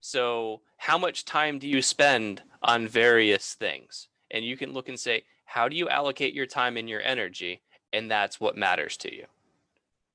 [0.00, 4.08] So, how much time do you spend on various things?
[4.30, 7.60] And you can look and say, how do you allocate your time and your energy?
[7.92, 9.26] And that's what matters to you.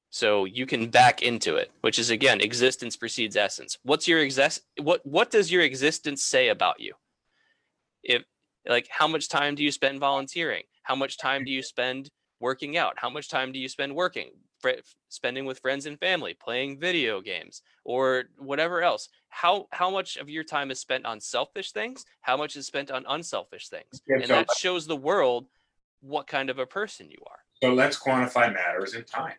[0.09, 3.77] So you can back into it, which is again, existence precedes essence.
[3.83, 4.61] What's your exist?
[4.81, 6.93] What what does your existence say about you?
[8.07, 8.23] If
[8.67, 10.63] like, how much time do you spend volunteering?
[10.83, 12.95] How much time do you spend working out?
[12.97, 14.31] How much time do you spend working?
[15.09, 19.09] spending with friends and family, playing video games, or whatever else.
[19.29, 22.05] How how much of your time is spent on selfish things?
[22.21, 24.01] How much is spent on unselfish things?
[24.09, 25.47] And so- that shows the world
[26.01, 27.39] what kind of a person you are.
[27.61, 29.35] So let's quantify matters in time.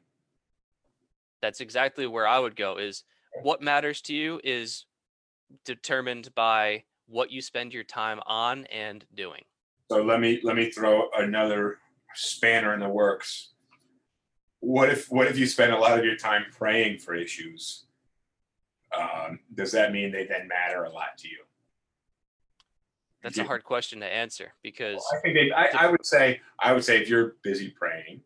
[1.40, 3.04] That's exactly where I would go is
[3.42, 4.86] what matters to you is
[5.64, 9.42] determined by what you spend your time on and doing.
[9.90, 11.78] So let me let me throw another
[12.14, 13.52] spanner in the works.
[14.60, 17.86] What if what if you spend a lot of your time praying for issues?
[18.96, 21.38] Um, does that mean they then matter a lot to you?
[23.22, 26.40] That's a hard question to answer because Well, I think they, I, I would say
[26.60, 28.20] I would say if you're busy praying,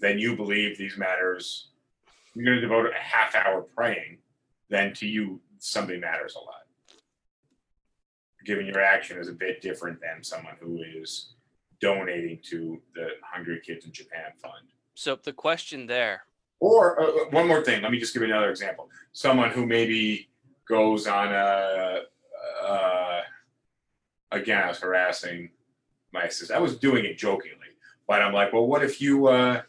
[0.00, 1.68] then you believe these matters.
[2.34, 4.18] You're going to devote a half hour praying,
[4.68, 6.55] then to you something matters a lot.
[8.46, 11.34] Given your action is a bit different than someone who is
[11.80, 14.68] donating to the Hungry Kids in Japan Fund.
[14.94, 16.22] so the question there
[16.60, 18.88] Or uh, uh, one more thing, let me just give you another example.
[19.12, 20.30] Someone who maybe
[20.66, 22.02] goes on a,
[22.64, 23.20] uh,
[24.30, 25.50] again, I was harassing
[26.12, 26.54] my sister.
[26.54, 27.72] I was doing it jokingly,
[28.06, 29.62] but I'm like, well, what if you, uh,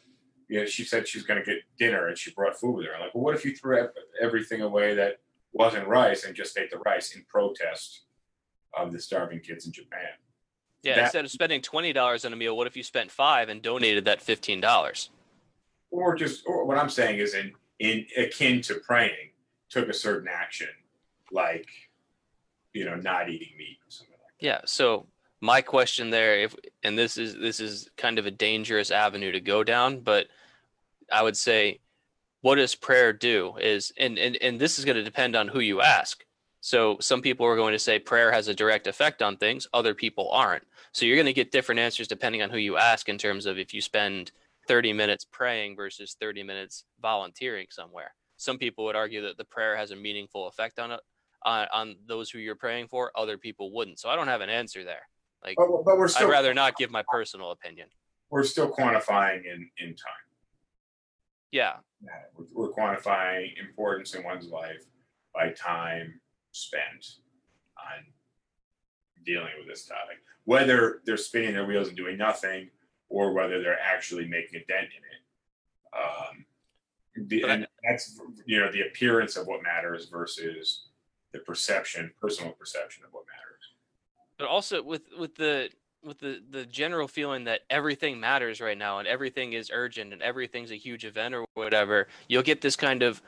[0.47, 2.95] you know, she said she's going to get dinner and she brought food with her.
[2.95, 3.89] I'm like, well, what if you threw
[4.21, 5.19] everything away that
[5.51, 8.03] wasn't rice and just ate the rice in protest
[8.75, 10.09] of the starving kids in Japan?
[10.83, 13.49] Yeah, That- instead of spending twenty dollars on a meal, what if you spent five
[13.49, 15.09] and donated that fifteen dollars?
[15.89, 19.31] or just or what I'm saying is in in akin to praying,
[19.69, 20.67] took a certain action,
[21.31, 21.67] like
[22.73, 24.45] you know, not eating meat or something like that.
[24.45, 24.61] Yeah.
[24.65, 25.07] So
[25.39, 29.39] my question there, if and this is this is kind of a dangerous avenue to
[29.39, 30.27] go down, but
[31.11, 31.79] I would say,
[32.41, 33.55] what does prayer do?
[33.57, 36.23] Is and and and this is going to depend on who you ask.
[36.61, 39.93] So some people are going to say prayer has a direct effect on things, other
[39.93, 40.63] people aren't.
[40.91, 43.57] So you're going to get different answers depending on who you ask in terms of
[43.57, 44.31] if you spend
[44.67, 48.13] 30 minutes praying versus 30 minutes volunteering somewhere.
[48.37, 50.99] Some people would argue that the prayer has a meaningful effect on it
[51.43, 53.11] on, on those who you're praying for.
[53.15, 53.99] Other people wouldn't.
[53.99, 55.07] So I don't have an answer there.
[55.43, 55.55] Like.
[55.57, 57.87] But, but we're I'd still rather not give my personal opinion.
[58.29, 60.27] we're still quantifying in in time.
[61.51, 61.75] Yeah,
[62.35, 64.83] We're, we're quantifying importance in one's life
[65.33, 66.19] by time
[66.57, 67.17] spent
[67.77, 68.05] on
[69.25, 72.69] dealing with this topic, whether they're spinning their wheels and doing nothing,
[73.09, 75.21] or whether they're actually making a dent in it.
[75.97, 76.45] Um,
[77.27, 80.85] the, and that's you know the appearance of what matters versus
[81.33, 83.63] the perception, personal perception of what matters.
[84.37, 85.69] but also with with the
[86.03, 90.21] with the the general feeling that everything matters right now and everything is urgent and
[90.21, 93.21] everything's a huge event or whatever, you'll get this kind of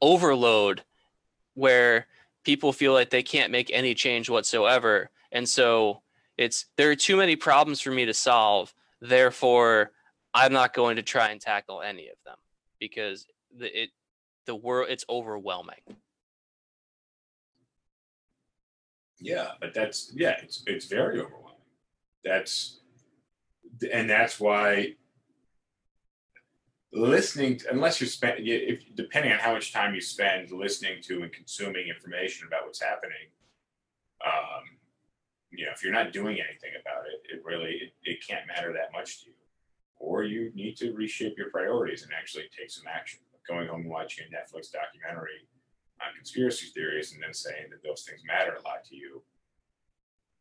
[0.00, 0.82] overload
[1.54, 2.06] where
[2.44, 5.10] people feel like they can't make any change whatsoever.
[5.32, 6.02] And so
[6.36, 8.74] it's there are too many problems for me to solve.
[9.00, 9.92] Therefore,
[10.32, 12.36] I'm not going to try and tackle any of them
[12.78, 13.26] because
[13.56, 13.90] the it
[14.46, 15.80] the world it's overwhelming.
[19.20, 21.54] Yeah, but that's yeah, it's it's very overwhelming.
[22.24, 22.80] That's
[23.92, 24.96] and that's why
[26.94, 31.22] listening to, unless you spend if depending on how much time you spend listening to
[31.22, 33.26] and consuming information about what's happening
[34.24, 34.62] um
[35.50, 38.72] you know if you're not doing anything about it it really it, it can't matter
[38.72, 39.36] that much to you
[39.98, 43.90] or you need to reshape your priorities and actually take some action going home and
[43.90, 45.48] watching a netflix documentary
[46.00, 49.22] on conspiracy theories and then saying that those things matter a lot to you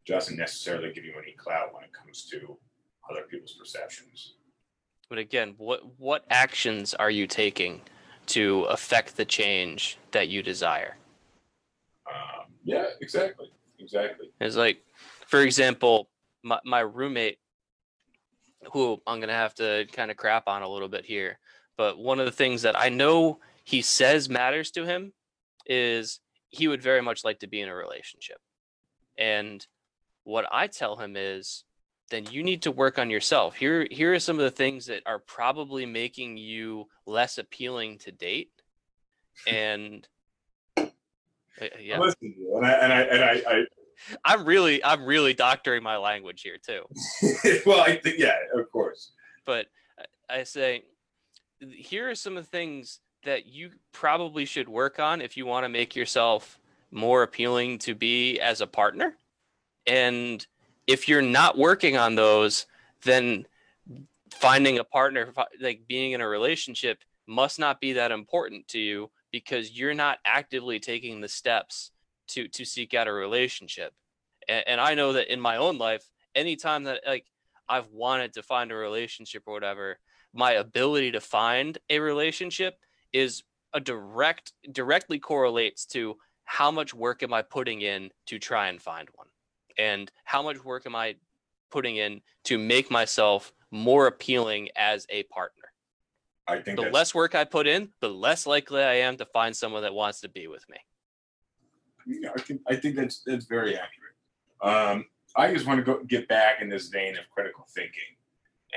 [0.05, 2.57] doesn't necessarily give you any clout when it comes to
[3.09, 4.35] other people's perceptions.
[5.09, 7.81] But again, what what actions are you taking
[8.27, 10.97] to affect the change that you desire?
[12.07, 14.29] Um, yeah, exactly, exactly.
[14.39, 14.83] It's like,
[15.27, 16.09] for example,
[16.43, 17.39] my, my roommate,
[18.71, 21.39] who I'm gonna have to kind of crap on a little bit here,
[21.77, 25.13] but one of the things that I know he says matters to him
[25.65, 28.37] is he would very much like to be in a relationship.
[29.17, 29.65] And
[30.23, 31.63] what I tell him is
[32.13, 33.55] then you need to work on yourself.
[33.55, 38.11] Here here are some of the things that are probably making you less appealing to
[38.11, 38.51] date.
[39.47, 40.07] And
[40.77, 40.85] uh,
[41.81, 43.63] yeah, to you, and I and I and I, I
[44.25, 46.83] I'm really I'm really doctoring my language here too.
[47.65, 49.11] well, I think yeah, of course.
[49.45, 49.65] But
[49.97, 50.83] I- I say
[51.71, 55.63] here are some of the things that you probably should work on if you want
[55.63, 56.59] to make yourself
[56.91, 59.15] more appealing to be as a partner.
[59.87, 60.45] And
[60.87, 62.65] if you're not working on those,
[63.03, 63.45] then
[64.31, 69.09] finding a partner, like being in a relationship, must not be that important to you
[69.31, 71.91] because you're not actively taking the steps
[72.27, 73.93] to to seek out a relationship.
[74.47, 76.03] And, and I know that in my own life,
[76.35, 77.25] anytime that like
[77.67, 79.99] I've wanted to find a relationship or whatever,
[80.33, 82.77] my ability to find a relationship
[83.11, 88.67] is a direct directly correlates to how much work am I putting in to try
[88.67, 89.27] and find one,
[89.77, 91.15] and how much work am I
[91.71, 95.63] putting in to make myself more appealing as a partner.
[96.47, 99.55] I think The less work I put in, the less likely I am to find
[99.55, 100.77] someone that wants to be with me.
[102.05, 104.15] yeah, I think I think that's that's very accurate.
[104.61, 105.05] Um,
[105.35, 108.17] I just want to go get back in this vein of critical thinking,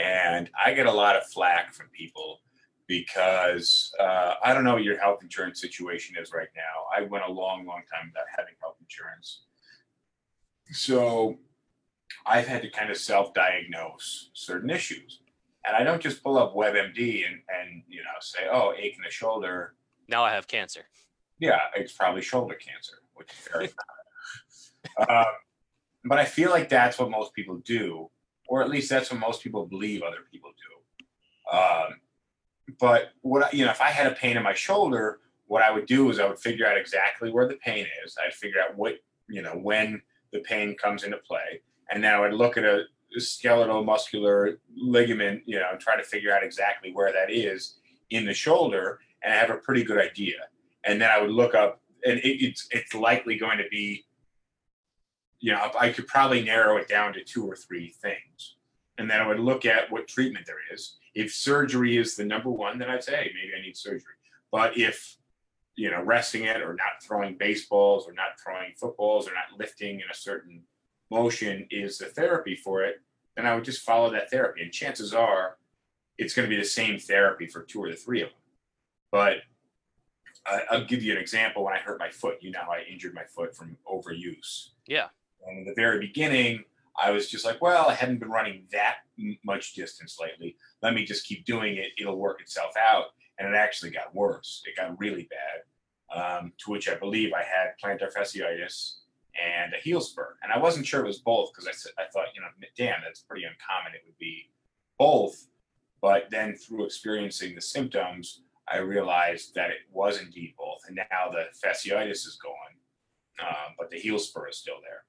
[0.00, 2.40] and I get a lot of flack from people
[2.86, 6.86] because uh, I don't know what your health insurance situation is right now.
[6.96, 9.42] I went a long, long time without having health insurance,
[10.72, 11.38] so
[12.24, 15.20] I've had to kind of self-diagnose certain issues,
[15.66, 19.02] and I don't just pull up WebMD and and you know say, oh, ache in
[19.04, 19.74] the shoulder.
[20.08, 20.86] Now I have cancer.
[21.38, 23.70] Yeah, it's probably shoulder cancer, which is very
[25.08, 25.26] um,
[26.04, 28.10] but I feel like that's what most people do,
[28.48, 31.58] or at least that's what most people believe other people do.
[31.58, 32.00] Um,
[32.80, 35.70] but what I, you know, if I had a pain in my shoulder, what I
[35.70, 38.16] would do is I would figure out exactly where the pain is.
[38.24, 38.94] I'd figure out what
[39.28, 40.02] you know when
[40.32, 41.60] the pain comes into play,
[41.90, 42.84] and then I would look at a
[43.18, 47.78] skeletal muscular ligament, you know, try to figure out exactly where that is
[48.10, 50.36] in the shoulder, and I have a pretty good idea.
[50.84, 54.04] And then I would look up, and it, it's it's likely going to be,
[55.40, 58.56] you know, I could probably narrow it down to two or three things,
[58.98, 60.98] and then I would look at what treatment there is.
[61.14, 64.14] If surgery is the number one, then I'd say hey, maybe I need surgery.
[64.52, 65.16] But if
[65.76, 69.96] you know, resting it or not throwing baseballs or not throwing footballs or not lifting
[69.96, 70.62] in a certain
[71.10, 72.96] motion is the therapy for it,
[73.36, 74.62] then I would just follow that therapy.
[74.62, 75.58] And chances are
[76.18, 78.38] it's going to be the same therapy for two or the three of them.
[79.12, 79.36] But
[80.46, 81.64] I, I'll give you an example.
[81.64, 84.70] When I hurt my foot, you know, I injured my foot from overuse.
[84.86, 85.08] Yeah.
[85.46, 86.64] And in the very beginning,
[86.98, 88.96] I was just like, well, I hadn't been running that
[89.44, 90.56] much distance lately.
[90.82, 91.88] Let me just keep doing it.
[91.98, 93.06] It'll work itself out.
[93.38, 94.62] And it actually got worse.
[94.66, 98.96] It got really bad, um, to which I believe I had plantar fasciitis
[99.40, 100.36] and a heel spur.
[100.42, 103.02] And I wasn't sure it was both because I, said- I thought, you know, damn,
[103.04, 103.94] that's pretty uncommon.
[103.94, 104.50] It would be
[104.98, 105.48] both.
[106.00, 110.80] But then through experiencing the symptoms, I realized that it was indeed both.
[110.86, 115.04] And now the fasciitis is gone, um, but the heel spur is still there.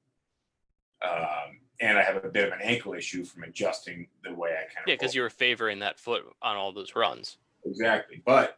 [1.10, 4.64] Um, and I have a bit of an ankle issue from adjusting the way I
[4.74, 7.38] kind of Yeah, because you were favoring that foot on all those runs.
[7.68, 8.22] Exactly.
[8.26, 8.58] But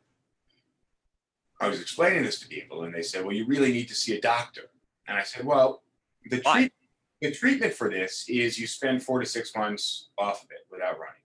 [1.59, 4.17] I was explaining this to people and they said, well, you really need to see
[4.17, 4.69] a doctor.
[5.07, 5.83] And I said, well,
[6.29, 6.73] the, treat-
[7.21, 10.99] the treatment for this is you spend four to six months off of it without
[10.99, 11.15] running.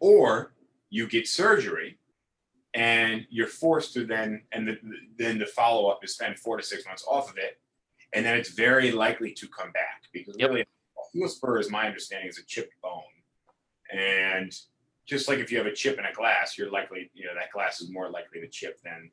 [0.00, 0.54] Or
[0.90, 1.98] you get surgery
[2.74, 4.78] and you're forced to then, and the,
[5.18, 7.58] then the follow up is spend four to six months off of it.
[8.12, 10.48] And then it's very likely to come back because Yep.
[10.48, 10.66] really, a
[11.12, 13.02] heel spur, is my understanding, is a chipped bone.
[13.92, 14.52] And
[15.06, 17.50] just like if you have a chip in a glass, you're likely, you know, that
[17.52, 19.10] glass is more likely to chip than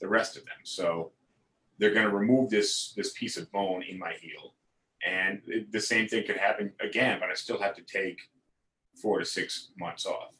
[0.00, 0.56] the rest of them.
[0.64, 1.12] So
[1.78, 4.54] they're going to remove this this piece of bone in my heel,
[5.06, 8.18] and it, the same thing could happen again, but I still have to take
[9.00, 10.30] four to six months off.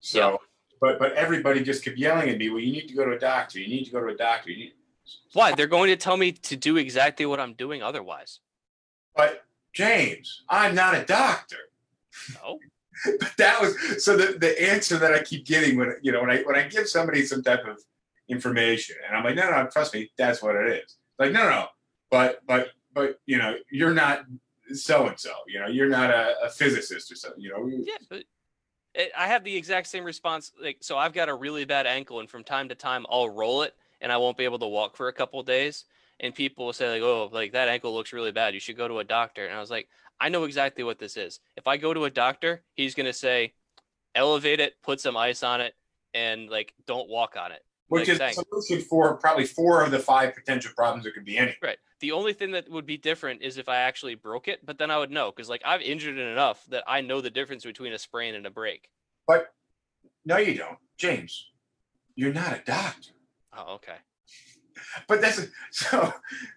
[0.00, 0.36] So, Yeah.
[0.80, 2.50] but but everybody just kept yelling at me.
[2.50, 3.58] Well, you need to go to a doctor.
[3.58, 4.50] You need to go to a doctor.
[4.50, 4.72] You need,
[5.32, 5.54] Why?
[5.54, 8.40] They're going to tell me to do exactly what I'm doing otherwise.
[9.16, 9.44] but
[9.74, 11.56] James, I'm not a doctor.
[12.34, 12.58] No.
[13.20, 16.30] but that was so the, the answer that I keep getting when you know when
[16.30, 17.78] I when I give somebody some type of
[18.28, 21.66] information and I'm like no no trust me that's what it is like no no,
[22.10, 24.24] but but but you know you're not
[24.72, 27.96] so and so you know you're not a, a physicist or something you know Yeah,
[28.10, 28.24] but
[28.94, 30.52] it, I have the exact same response.
[30.60, 33.62] Like, so I've got a really bad ankle, and from time to time, I'll roll
[33.62, 35.84] it, and I won't be able to walk for a couple of days.
[36.20, 38.52] And people will say, like, "Oh, like that ankle looks really bad.
[38.52, 39.88] You should go to a doctor." And I was like,
[40.20, 41.40] "I know exactly what this is.
[41.56, 43.54] If I go to a doctor, he's gonna say,
[44.14, 45.74] elevate it, put some ice on it,
[46.14, 49.90] and like don't walk on it." which like is saying- solution for probably four of
[49.90, 51.78] the five potential problems it could be any Right.
[52.00, 54.90] The only thing that would be different is if I actually broke it, but then
[54.90, 57.94] I would know because like I've injured it enough that I know the difference between
[57.94, 58.90] a sprain and a break.
[59.26, 59.54] but
[60.26, 61.50] no you don't James
[62.14, 63.12] you're not a doctor
[63.56, 63.96] Oh, okay.
[65.06, 66.12] But that's so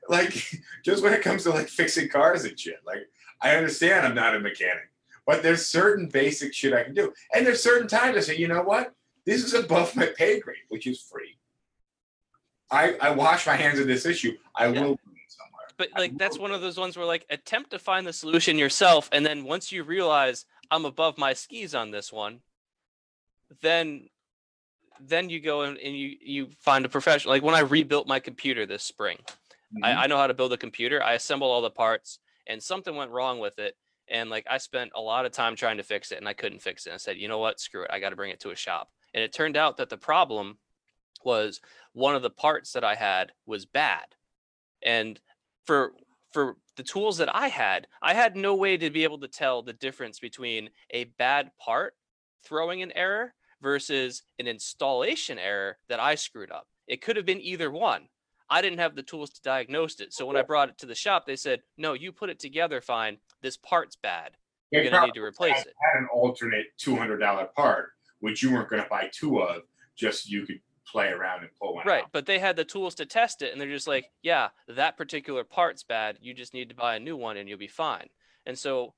[0.10, 0.34] like
[0.84, 3.08] just when it comes to like fixing cars and shit like
[3.42, 4.90] i understand i'm not a mechanic
[5.26, 7.14] but there's certain basic shit i can do.
[7.34, 8.94] And there's certain times i say you know what?
[9.26, 11.38] This is above my pay grade which is free.
[12.72, 14.36] I i wash my hands of this issue.
[14.56, 14.72] I Yeah.
[14.82, 15.68] will bring it somewhere.
[15.78, 19.10] But like that's one of those ones where like attempt to find the solution yourself,
[19.12, 22.42] and then once you realize I'm above my skis on this one,
[23.62, 24.10] then
[25.08, 27.34] then you go and, and you you find a professional.
[27.34, 29.18] Like when I rebuilt my computer this spring,
[29.74, 29.84] Mhm.
[29.84, 31.02] I, I know how to build a computer.
[31.04, 33.76] I assemble all the parts, and something went wrong with it,
[34.08, 36.62] And like I spent a lot of time trying to fix it and I couldn't
[36.62, 36.94] fix it.
[36.94, 37.60] I said, you know what?
[37.62, 37.92] Screw it.
[37.94, 38.92] I got to bring it to a shop.
[39.14, 40.58] And it turned out that the problem
[41.24, 41.62] was
[41.94, 44.06] one of the parts that I had was bad.
[44.84, 45.20] And
[45.66, 45.94] for
[46.32, 49.62] for the tools that I had, I had no way to be able to tell
[49.62, 51.96] the difference between a bad part
[52.44, 56.68] throwing an error versus an installation error that I screwed up.
[56.88, 58.08] It could have been either one.
[58.50, 60.14] I didn't have the tools to diagnose it.
[60.14, 62.82] So when I brought it to the shop, they said, "No, you put it together
[62.82, 63.18] fine.
[63.42, 64.32] This part's bad.
[64.72, 67.92] You're going to need to replace had- it." Had an alternate two hundred dollar part,
[68.20, 69.62] which you weren't going to buy two of,
[69.96, 72.12] just you could play around and pull one Right, out.
[72.12, 75.46] but they had the tools to test it, and they're just like, "Yeah, that particular
[75.46, 76.18] part's bad.
[76.20, 78.10] You just need to buy a new one, and you'll be fine."
[78.46, 78.96] And so,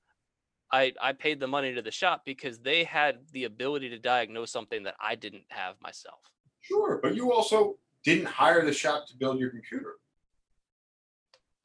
[0.73, 4.51] I I paid the money to the shop because they had the ability to diagnose
[4.51, 6.19] something that I didn't have myself.
[6.61, 9.97] Sure, but you also didn't hire the shop to build your computer.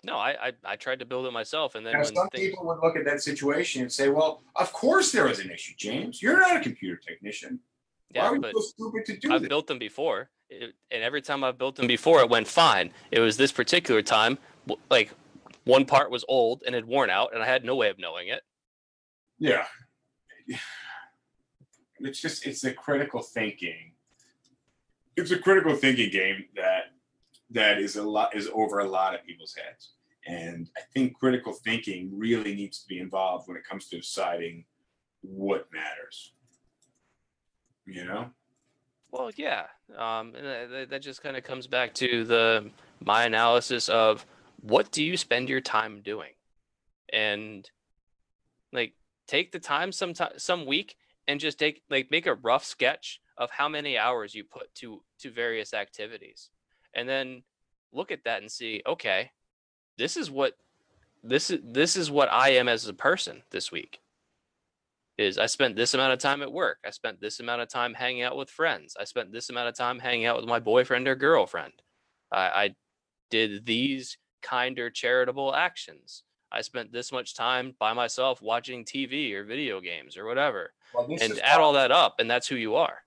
[0.04, 2.50] No, I I, I tried to build it myself, and then Now, when some things,
[2.50, 5.72] people would look at that situation and say, "Well, of course there was an issue,
[5.78, 6.22] James.
[6.22, 7.60] You're not a computer technician.
[8.12, 11.02] Why yeah, were you so stupid to do I've this?" built them before, it, and
[11.02, 12.92] every time I've built them before, it went fine.
[13.10, 14.36] It was this particular time,
[14.90, 15.12] like
[15.64, 18.28] one part was old and had worn out, and I had no way of knowing
[18.28, 18.42] it.
[19.38, 19.64] Yeah.
[22.00, 23.90] It's just it's a critical thinking.
[25.16, 26.92] It's a critical thinking game that
[27.50, 29.94] that is a lot is over a lot of people's heads.
[30.24, 34.64] And I think critical thinking really needs to be involved when it comes to deciding
[35.22, 36.34] what matters.
[37.84, 38.30] You know?
[39.10, 39.64] Well, yeah,
[39.96, 42.70] um, that, that just kind of comes back to the
[43.00, 44.26] my analysis of
[44.60, 46.32] what do you spend your time doing,
[47.12, 47.68] and
[48.72, 48.92] like
[49.28, 50.96] take the time some some week
[51.28, 55.02] and just take like make a rough sketch of how many hours you put to
[55.20, 56.50] to various activities,
[56.94, 57.42] and then
[57.92, 59.30] look at that and see, okay,
[59.96, 60.54] this is what
[61.22, 64.00] this is this is what I am as a person this week
[65.18, 66.78] is I spent this amount of time at work.
[66.86, 68.96] I spent this amount of time hanging out with friends.
[68.98, 71.72] I spent this amount of time hanging out with my boyfriend or girlfriend.
[72.32, 72.74] I, I
[73.28, 76.22] did these kinder charitable actions.
[76.50, 80.72] I spent this much time by myself watching TV or video games or whatever.
[80.94, 82.98] Well, And add all that up, and that's who you are.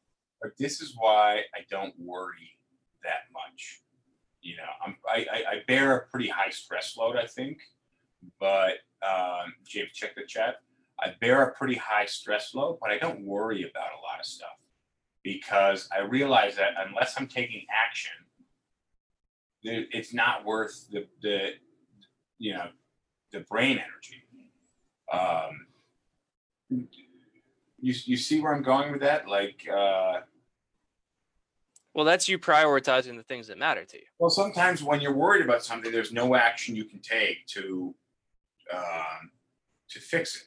[0.41, 2.57] But this is why I don't worry
[3.03, 3.81] that much.
[4.41, 7.59] You know, I'm, I, I, I bear a pretty high stress load, I think.
[8.39, 8.73] But
[9.07, 10.57] um, James, check the chat.
[10.99, 14.25] I bear a pretty high stress load, but I don't worry about a lot of
[14.25, 14.49] stuff
[15.23, 18.13] because I realize that unless I'm taking action,
[19.63, 21.49] it's not worth the, the
[22.39, 22.69] you know
[23.31, 24.23] the brain energy.
[25.11, 25.67] Um,
[26.69, 26.87] you
[28.05, 29.27] you see where I'm going with that?
[29.27, 29.67] Like.
[29.67, 30.21] Uh,
[31.93, 34.05] Well, that's you prioritizing the things that matter to you.
[34.17, 37.93] Well, sometimes when you're worried about something, there's no action you can take to
[38.73, 39.31] um,
[39.89, 40.43] to fix it.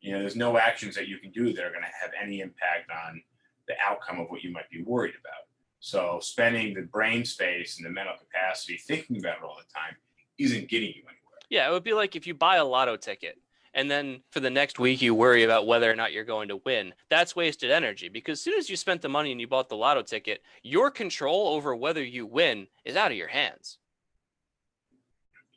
[0.00, 2.40] You know, there's no actions that you can do that are going to have any
[2.40, 3.22] impact on
[3.68, 5.44] the outcome of what you might be worried about.
[5.80, 9.96] So, spending the brain space and the mental capacity thinking about it all the time
[10.38, 11.17] isn't getting you anywhere.
[11.50, 13.38] Yeah, it would be like if you buy a lotto ticket
[13.74, 16.60] and then for the next week you worry about whether or not you're going to
[16.64, 16.94] win.
[17.10, 19.76] That's wasted energy because as soon as you spent the money and you bought the
[19.76, 23.78] lotto ticket, your control over whether you win is out of your hands.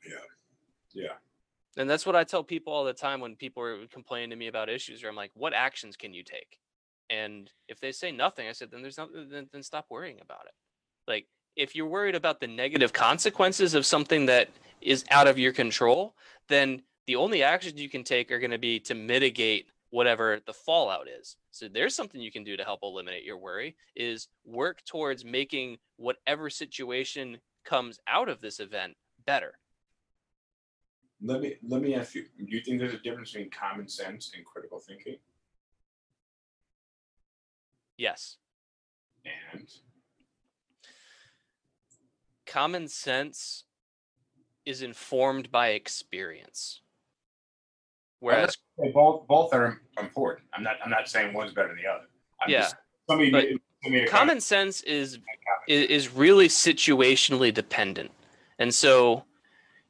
[0.08, 1.04] Yeah.
[1.04, 1.14] Yeah.
[1.78, 4.48] And that's what I tell people all the time when people are complaining to me
[4.48, 6.60] about issues, or I'm like, what actions can you take?
[7.10, 10.46] And if they say nothing, I said, then there's nothing, then, then stop worrying about
[10.46, 10.54] it.
[11.08, 14.50] Like, if you're worried about the negative consequences of something that
[14.82, 16.16] is out of your control,
[16.48, 20.54] then the only actions you can take are going to be to mitigate whatever the
[20.54, 21.36] fallout is.
[21.52, 25.78] So there's something you can do to help eliminate your worry is work towards making
[25.98, 28.96] whatever situation comes out of this event
[29.26, 29.58] better.
[31.24, 34.32] Let me let me ask you: Do you think there's a difference between common sense
[34.36, 35.18] and critical thinking?
[37.98, 38.38] Yes.
[39.54, 39.68] And
[42.52, 43.64] common sense
[44.66, 46.82] is informed by experience.
[48.20, 50.48] Whereas, they both both are important.
[50.54, 52.06] I'm not I'm not saying one's better than the other.
[52.42, 52.76] I'm Yeah, just,
[53.10, 53.46] somebody but
[53.84, 55.28] somebody common sense is comment.
[55.70, 58.12] i- is really situationally dependent.
[58.60, 59.24] And so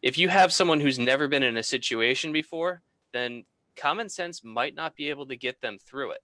[0.02, 2.82] if you have someone who's never been in a situation before,
[3.12, 3.44] then
[3.76, 6.22] common sense might not be able to get them through it.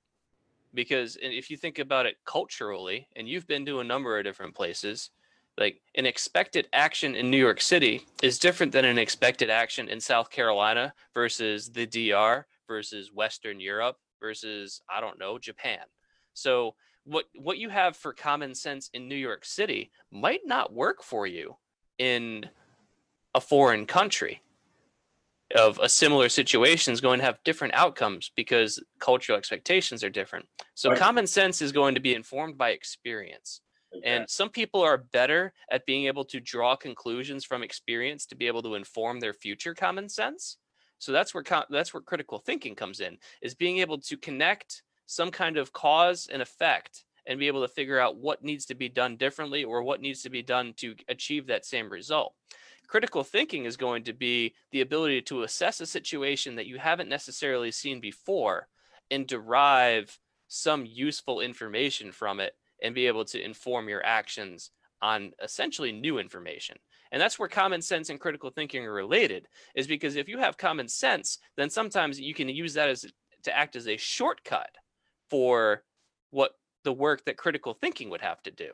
[0.74, 4.56] Because if you think about it culturally, and you've been to a number of different
[4.56, 5.12] places,
[5.58, 10.00] like an expected action in New York City is different than an expected action in
[10.00, 15.80] South Carolina versus the DR versus Western Europe versus I don't know Japan.
[16.34, 21.02] So what what you have for common sense in New York City might not work
[21.04, 21.56] for you
[21.98, 22.50] in
[23.34, 24.42] a foreign country.
[25.56, 30.46] of a similar situation is going to have different outcomes because cultural expectations are different.
[30.76, 31.00] So Right.
[31.00, 33.62] common sense is going to be informed by experience.
[34.04, 38.48] And some people are better at being able to draw conclusions from experience to be
[38.48, 40.58] able to inform their future common sense.
[41.00, 45.32] So that's where that's where critical thinking comes in, is being able to connect some
[45.32, 48.90] kind of cause and effect and be able to figure out what needs to be
[48.90, 52.34] done differently or what needs to be done to achieve that same result.
[52.88, 57.10] Critical thinking is going to be the ability to assess a situation that you haven't
[57.10, 58.68] necessarily seen before
[59.12, 60.18] and derive
[60.48, 64.72] some useful information from it and be able to inform your actions
[65.02, 66.78] on essentially new information.
[67.12, 70.58] And that's where common sense and critical thinking are related, is because if you have
[70.58, 73.06] common sense, then sometimes you can use that as
[73.44, 74.76] to act as a shortcut
[75.30, 75.84] for
[76.32, 76.52] what
[76.84, 78.72] the work that critical thinking would have to do.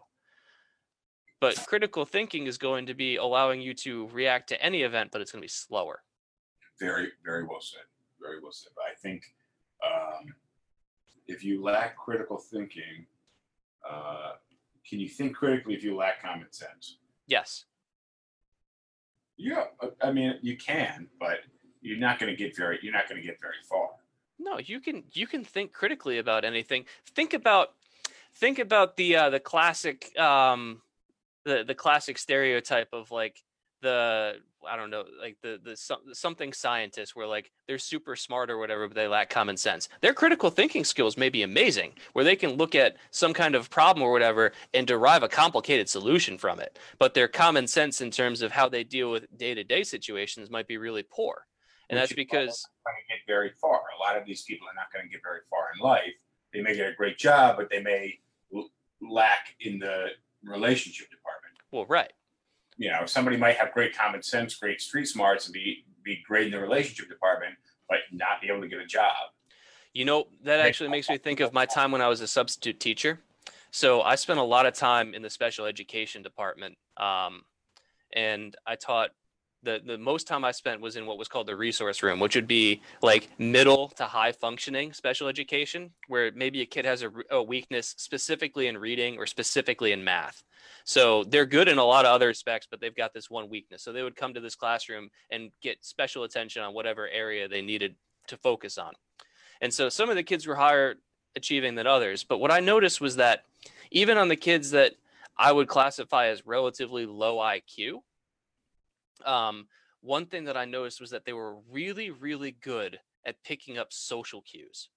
[1.39, 5.19] But critical thinking is going to be allowing you to react to any event, but
[5.19, 6.01] it's going to be slower.
[6.79, 7.81] Very, very well said.
[8.21, 8.71] Very well said.
[8.75, 9.23] But I think
[9.85, 10.33] um,
[11.27, 13.05] if you lack critical thinking,
[13.89, 14.33] uh,
[14.87, 16.97] can you think critically if you lack common sense?
[17.27, 17.65] Yes.
[19.37, 21.39] Yeah, I- I mean you can, but
[21.81, 22.79] you're not going to get very.
[22.81, 23.89] You're not going to get very far.
[24.39, 26.85] No, you can you can think critically about anything.
[27.05, 27.73] Think about
[28.35, 30.81] think about the uh, the classic um,
[31.45, 33.43] the the classic stereotype of like
[33.81, 34.35] the
[34.69, 35.75] I don't know like the the
[36.13, 39.89] something scientists where like they're super smart or whatever, but they lack common sense.
[40.01, 43.69] Their critical thinking skills may be amazing, where they can look at some kind of
[43.69, 46.77] problem or whatever and derive a complicated solution from it.
[46.99, 50.49] But their common sense in terms of how they deal with day to day situations
[50.49, 51.45] might be really poor,
[51.89, 53.81] and Which that's because Going to get very far.
[53.97, 56.13] A lot of these people are not going to get very far in life.
[56.53, 58.19] They may get a great job, but they may
[58.53, 58.69] l-
[59.01, 60.09] lack in the
[60.43, 61.53] relationship department.
[61.71, 62.11] well, right.
[62.77, 66.47] You know, somebody might have great common sense, great street smarts, and be be great
[66.47, 67.55] in the relationship department,
[67.89, 69.13] but not be able to get a job.
[69.93, 72.79] You know, that actually makes me think of my time when I was a substitute
[72.79, 73.19] teacher.
[73.71, 76.77] So I spent a lot of time in the special education department.
[76.97, 77.43] Um,
[78.13, 79.11] and I taught
[79.63, 82.35] the, the most time I spent was in what was called the resource room, which
[82.35, 87.11] would be like middle to high functioning special education, where maybe a kid has a,
[87.31, 90.43] a weakness specifically in reading or specifically in math.
[90.83, 93.83] So they're good in a lot of other respects, but they've got this one weakness.
[93.83, 97.61] So they would come to this classroom and get special attention on whatever area they
[97.61, 97.95] needed
[98.27, 98.93] to focus on.
[99.61, 100.95] And so some of the kids were higher
[101.35, 102.23] achieving than others.
[102.23, 103.45] But what I noticed was that
[103.91, 104.93] even on the kids that
[105.37, 108.01] I would classify as relatively low IQ,
[109.25, 109.67] um,
[110.01, 113.93] one thing that I noticed was that they were really, really good at picking up
[113.93, 114.89] social cues.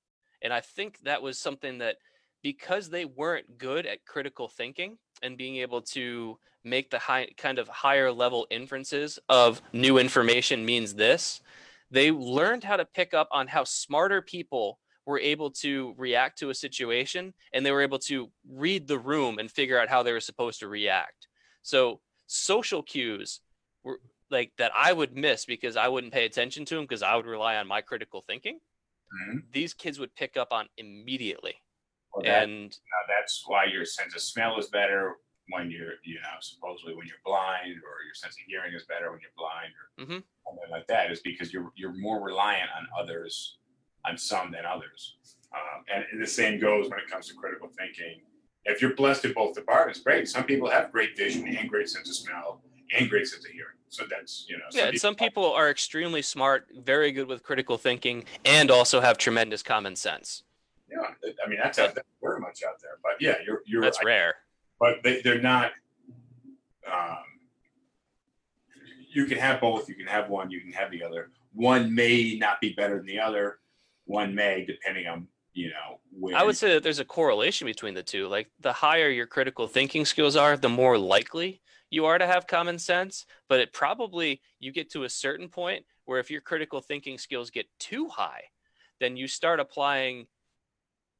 [0.43, 1.97] And I think that was something that
[2.43, 7.59] because they weren't good at critical thinking and being able to make the high kind
[7.59, 11.41] of higher level inferences of new information means this,
[11.91, 16.51] they learned how to pick up on how smarter people were able to react to
[16.51, 20.13] a situation and they were able to read the room and figure out how they
[20.13, 21.29] were supposed to react.
[21.63, 23.41] So social cues
[23.87, 27.17] were like that I would miss because I wouldn't pay attention to them because I
[27.17, 28.61] would rely on my critical thinking.
[29.29, 29.53] Mhm.
[29.53, 31.63] These kids would pick up on immediately.
[32.13, 35.17] Well, that, And now that's why your sense of smell is better
[35.49, 39.11] when you're, you know, supposedly when you're blind, or your sense of hearing is better
[39.13, 40.25] when you're blind, or Mhm.
[40.49, 43.59] something like that, is because you're you're more reliant on others,
[44.05, 45.19] on some than others.
[45.55, 48.23] Um, and the same goes when it comes to critical thinking.
[48.65, 50.29] If you're blessed in both departments, great.
[50.29, 52.63] Some people have great vision and great sense of smell
[52.93, 53.76] and great sense of hearing.
[53.89, 54.65] So that's you know.
[54.73, 59.17] yeah, and some people are extremely smart, very good with critical thinking, and also have
[59.17, 60.43] tremendous common sense.
[60.91, 60.99] Yeah,
[61.45, 62.99] I mean that's, out, that's very much out there.
[63.03, 63.83] But yeah, you're you're.
[63.83, 64.35] That's rare.
[64.81, 65.73] but they, they're not.
[66.93, 67.19] Um,
[69.13, 69.89] you can have both.
[69.89, 70.51] You can have one.
[70.51, 71.31] You can have the other.
[71.55, 73.61] One may not be better than the other.
[74.05, 76.37] One may, depending on you know.
[76.37, 78.29] I would say that there's a correlation between the two.
[78.29, 81.61] Like the higher your critical thinking skills are, the more likely
[81.91, 83.27] you are to have common sense.
[83.49, 87.51] But it probably you get to a certain point where if your critical thinking skills
[87.51, 88.45] get too high,
[89.01, 90.27] then you start applying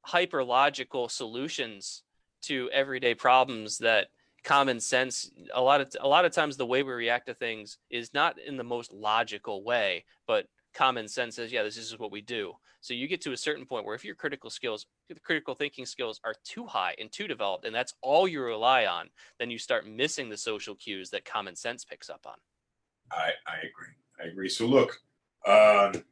[0.07, 2.03] hyperlogical solutions
[2.43, 4.09] to everyday problems that
[4.45, 7.79] common sense a lot of a lot of times the way we react to things
[7.91, 10.47] is not in the most logical way but
[10.77, 13.65] common sense says yeah this is what we do so you get to a certain
[13.65, 17.27] point where if your critical skills the critical thinking skills are too high and too
[17.27, 19.09] developed and that's all you rely on
[19.39, 22.35] then you start missing the social cues that common sense picks up on
[23.13, 23.95] I I agree.
[24.21, 24.49] I agree.
[24.49, 24.99] So look,
[25.47, 26.03] um,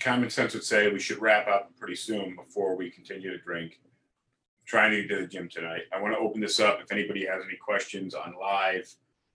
[0.00, 3.80] common sense would say we should wrap up pretty soon before we continue to drink.
[4.66, 5.82] trying to get to the gym tonight.
[5.92, 6.80] I want to open this up.
[6.82, 8.86] If anybody has any questions on live,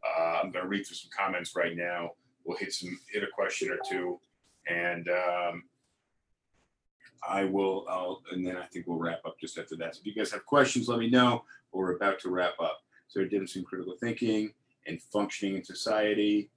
[0.08, 2.12] uh, I'm going to read through some comments right now.
[2.46, 4.20] We'll hit some hit a question or two,
[4.68, 5.64] and um,
[7.28, 7.86] I will.
[7.90, 9.96] I'll and then I think we'll wrap up just after that.
[9.96, 11.44] So if you guys have questions, let me know.
[11.72, 12.82] We're about to wrap up.
[13.08, 14.54] So difference between critical thinking
[14.88, 16.50] and functioning in society.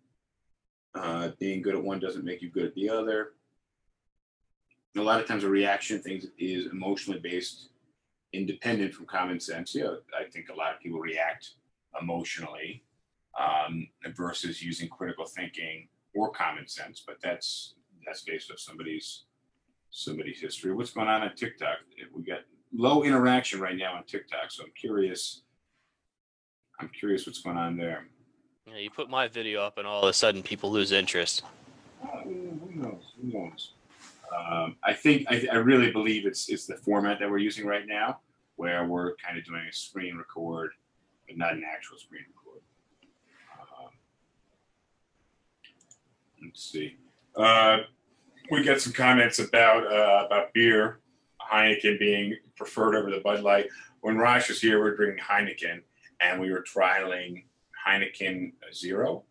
[0.94, 3.32] Uh, being good at one doesn't make you good at the other.
[4.96, 7.68] A lot of times, a reaction things is emotionally based,
[8.32, 9.74] independent from common sense.
[9.74, 11.50] Yeah, I think a lot of people react
[12.00, 12.82] emotionally
[13.38, 17.02] um, versus using critical thinking or common sense.
[17.06, 17.74] But that's
[18.04, 19.24] that's based off somebody's
[19.90, 20.72] somebody's history.
[20.72, 21.78] What's going on on TikTok?
[22.14, 22.40] We got
[22.74, 25.42] low interaction right now on TikTok, so I'm curious.
[26.78, 28.06] I'm curious what's going on there.
[28.66, 31.42] Yeah, you put my video up, and all of a sudden, people lose interest.
[32.02, 33.02] Uh, who knows?
[33.20, 33.72] Who knows?
[34.36, 37.86] Um, I think I, I really believe it's it's the format that we're using right
[37.86, 38.20] now,
[38.56, 40.72] where we're kind of doing a screen record,
[41.26, 42.62] but not an actual screen record.
[43.60, 43.90] Um,
[46.42, 46.96] let's see.
[47.34, 47.78] Uh,
[48.50, 51.00] we get some comments about uh, about beer,
[51.52, 53.68] Heineken being preferred over the Bud Light.
[54.00, 55.80] When Raj was here, we were drinking Heineken,
[56.20, 57.44] and we were trialing
[57.86, 59.24] Heineken Zero.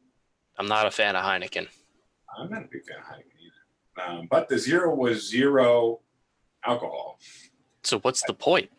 [0.58, 1.68] I'm not a fan of Heineken.
[2.38, 4.20] I'm not a big fan of Heineken either.
[4.20, 6.02] Um, but the Zero was zero
[6.66, 7.20] alcohol.
[7.84, 8.70] So what's the point?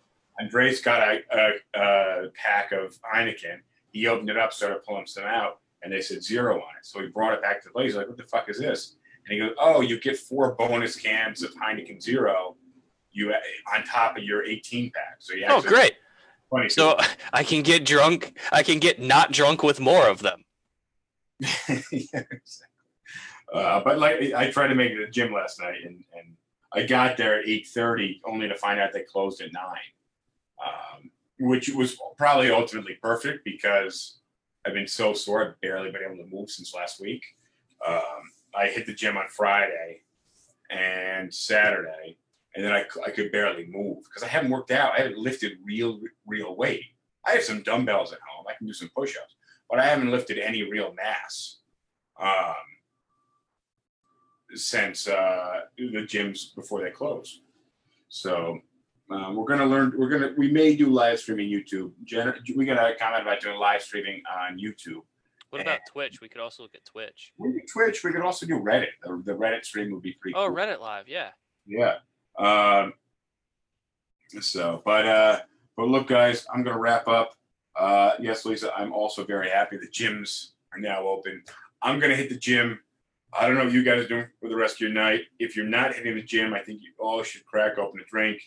[0.41, 3.61] Andres got a, a, a pack of Heineken.
[3.93, 6.85] He opened it up, started pulling some out, and they said zero on it.
[6.85, 7.87] So he brought it back to the place.
[7.89, 8.97] He's like, "What the fuck is this?"
[9.27, 12.57] And he goes, "Oh, you get four bonus cans of Heineken Zero,
[13.13, 15.95] you on top of your 18 pack." So yeah, Oh, great.
[16.69, 16.97] So
[17.33, 18.39] I can get drunk.
[18.53, 20.45] I can get not drunk with more of them.
[21.41, 22.67] yeah, exactly.
[23.53, 26.37] Uh, but like I tried to make it at the gym last night, and, and
[26.73, 29.77] I got there at eight thirty, only to find out they closed at nine,
[30.65, 34.19] um, which was probably ultimately perfect because
[34.67, 37.25] I've been so sore, I've barely been able to move since last week.
[37.87, 40.03] Um, I hit the gym on Friday
[40.71, 42.19] and Saturday,
[42.55, 44.93] and then I, I could barely move because I haven't worked out.
[44.95, 46.85] I haven't lifted real real weight.
[47.25, 48.47] I have some dumbbells at home.
[48.49, 49.37] I can do some push-ups,
[49.71, 51.59] but I haven't lifted any real mass.
[52.21, 52.55] Um,
[54.55, 57.41] since uh, the gyms before they close.
[58.09, 58.61] So
[59.11, 59.93] um, we're gonna learn.
[59.97, 60.33] We're gonna.
[60.37, 61.93] We may do live streaming YouTube.
[62.05, 65.03] Jen, we got a comment about doing live streaming on YouTube.
[65.51, 66.21] What about Twitch?
[66.21, 67.33] We could also look at Twitch.
[67.39, 68.03] We could Twitch.
[68.03, 68.89] We could also do Reddit.
[69.03, 70.35] The, the Reddit stream would be pretty.
[70.35, 70.57] Oh, cool.
[70.57, 71.09] Reddit Live.
[71.09, 71.31] Yeah.
[71.67, 71.99] Yeah.
[72.39, 72.95] Um,
[74.41, 75.41] so, but uh,
[75.77, 77.33] but look, guys, I'm gonna wrap up.
[77.77, 81.43] Uh, yes, Lisa, I'm also very happy the gyms are now open.
[81.83, 82.81] I'm gonna hit the gym.
[83.33, 85.23] I don't know what you guys are doing for the rest of your night.
[85.39, 88.41] If you're not hitting the gym, I think you all should crack open a drink,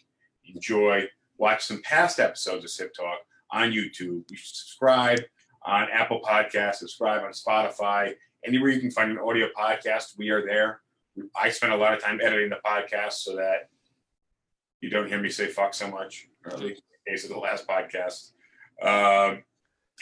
[0.53, 3.19] enjoy, watch some past episodes of Sip Talk
[3.51, 4.23] on YouTube.
[4.29, 5.21] You should subscribe
[5.65, 8.13] on Apple Podcasts, subscribe on Spotify,
[8.45, 10.17] anywhere you can find an audio podcast.
[10.17, 10.81] We are there.
[11.39, 13.69] I spend a lot of time editing the podcast so that
[14.81, 17.31] you don't hear me say fuck so much, or at least in the case of
[17.31, 18.31] the last podcast.
[18.81, 19.43] Um,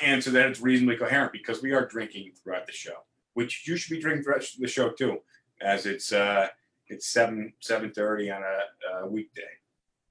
[0.04, 3.78] and so that it's reasonably coherent because we are drinking throughout the show, which you
[3.78, 5.20] should be drinking throughout the show too,
[5.62, 6.48] as it's uh,
[6.88, 9.42] it's seven seven thirty on a, a weekday.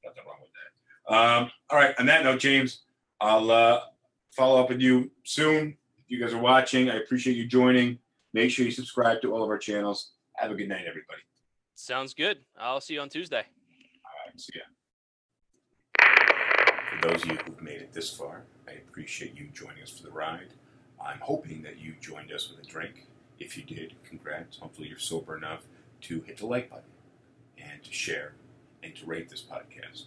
[0.07, 1.14] Nothing wrong with that.
[1.14, 1.94] Um, all right.
[1.98, 2.82] On that note, James,
[3.20, 3.80] I'll uh,
[4.30, 5.76] follow up with you soon.
[5.98, 7.98] If you guys are watching, I appreciate you joining.
[8.32, 10.12] Make sure you subscribe to all of our channels.
[10.34, 11.22] Have a good night, everybody.
[11.74, 12.38] Sounds good.
[12.59, 13.42] I'll see you on Tuesday.
[14.04, 14.62] All right, see ya.
[16.92, 20.04] For those of you who've made it this far, I appreciate you joining us for
[20.04, 20.48] the ride.
[21.04, 23.07] I'm hoping that you joined us with a drink.
[23.38, 24.59] If you did, congrats.
[24.59, 25.62] Hopefully, you're sober enough
[26.02, 26.84] to hit the like button
[27.59, 28.34] and to share
[28.87, 30.05] and to rate this podcast.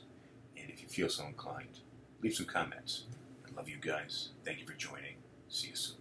[0.57, 1.80] And if you feel so inclined,
[2.23, 3.03] leave some comments.
[3.45, 4.30] I love you guys.
[4.45, 5.15] Thank you for joining.
[5.49, 5.98] See you soon.